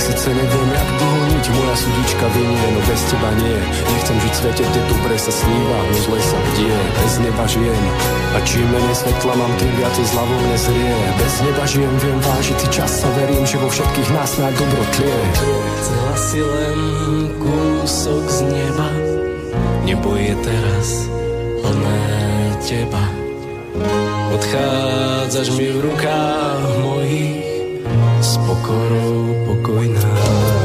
[0.00, 3.56] sice neviem, jak dohoniť, moja sudička vynie, no bez teba nie.
[3.92, 6.76] Nechcem žiť v svete, kde dobre sa sníva, no zle sa bdie.
[6.96, 7.84] Bez neba žijem,
[8.32, 10.92] a čím menej svetla mám, tým viacej zľavou mne zrie.
[11.20, 15.18] Bez neba žijem, viem vážiť čas a verím, že vo všetkých nás snáď dobro tlie.
[15.76, 16.78] Chcela si len
[17.36, 18.88] kúsok z neba,
[19.84, 20.88] nebo je teraz
[21.60, 22.00] plné
[22.64, 23.04] teba.
[24.32, 27.44] Odchádzaš mi v rukách mojich
[28.24, 30.61] s pokorou pokojná.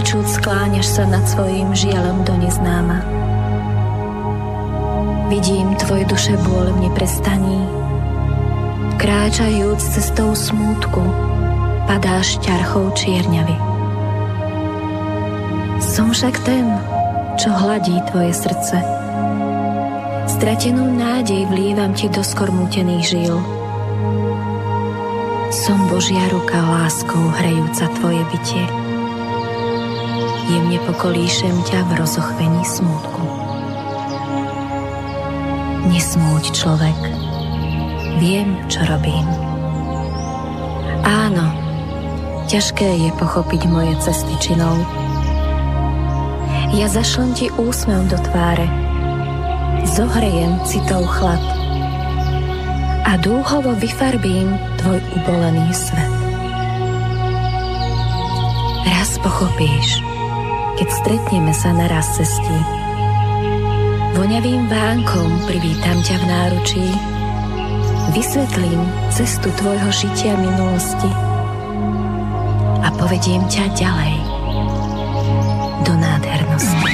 [0.00, 3.04] Plačúc skláňaš sa nad svojim žialom do neznáma.
[5.28, 7.60] Vidím tvoj duše bôl v neprestaní.
[8.96, 11.04] Kráčajúc cestou smútku,
[11.84, 13.52] padáš ťarchou čierňavy.
[15.84, 16.64] Som však ten,
[17.36, 18.80] čo hladí tvoje srdce.
[20.32, 23.36] Stratenú nádej vlívam ti do skormútených žil.
[25.52, 28.89] Som Božia ruka láskou hrejúca tvoje bytie.
[30.50, 33.22] Jemne pokolíšem ťa v rozochvení smútku.
[35.94, 36.98] Nesmúť človek,
[38.18, 39.30] viem, čo robím.
[41.06, 41.46] Áno,
[42.50, 44.74] ťažké je pochopiť moje cesty činou,
[46.74, 48.66] ja zašlem ti úsmev do tváre,
[49.86, 51.42] zohrejem citou chlad
[53.06, 56.14] a dúhovo vyfarbím tvoj ubolený svet.
[58.86, 59.99] Raz pochopíš,
[60.80, 62.56] keď stretneme sa na raz cestí.
[64.16, 66.88] Voňavým vánkom privítam ťa v náručí,
[68.16, 68.80] vysvetlím
[69.12, 71.12] cestu tvojho žitia minulosti
[72.80, 74.16] a povediem ťa ďalej
[75.84, 76.88] do nádhernosti.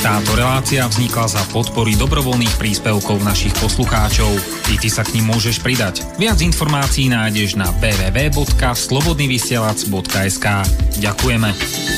[0.00, 4.30] Táto relácia vznikla za podpory dobrovoľných príspevkov našich poslucháčov.
[4.70, 6.06] I ty sa k ním môžeš pridať.
[6.16, 10.46] Viac informácií nájdeš na www.slobodnyvysielac.sk
[11.04, 11.89] Ďakujeme.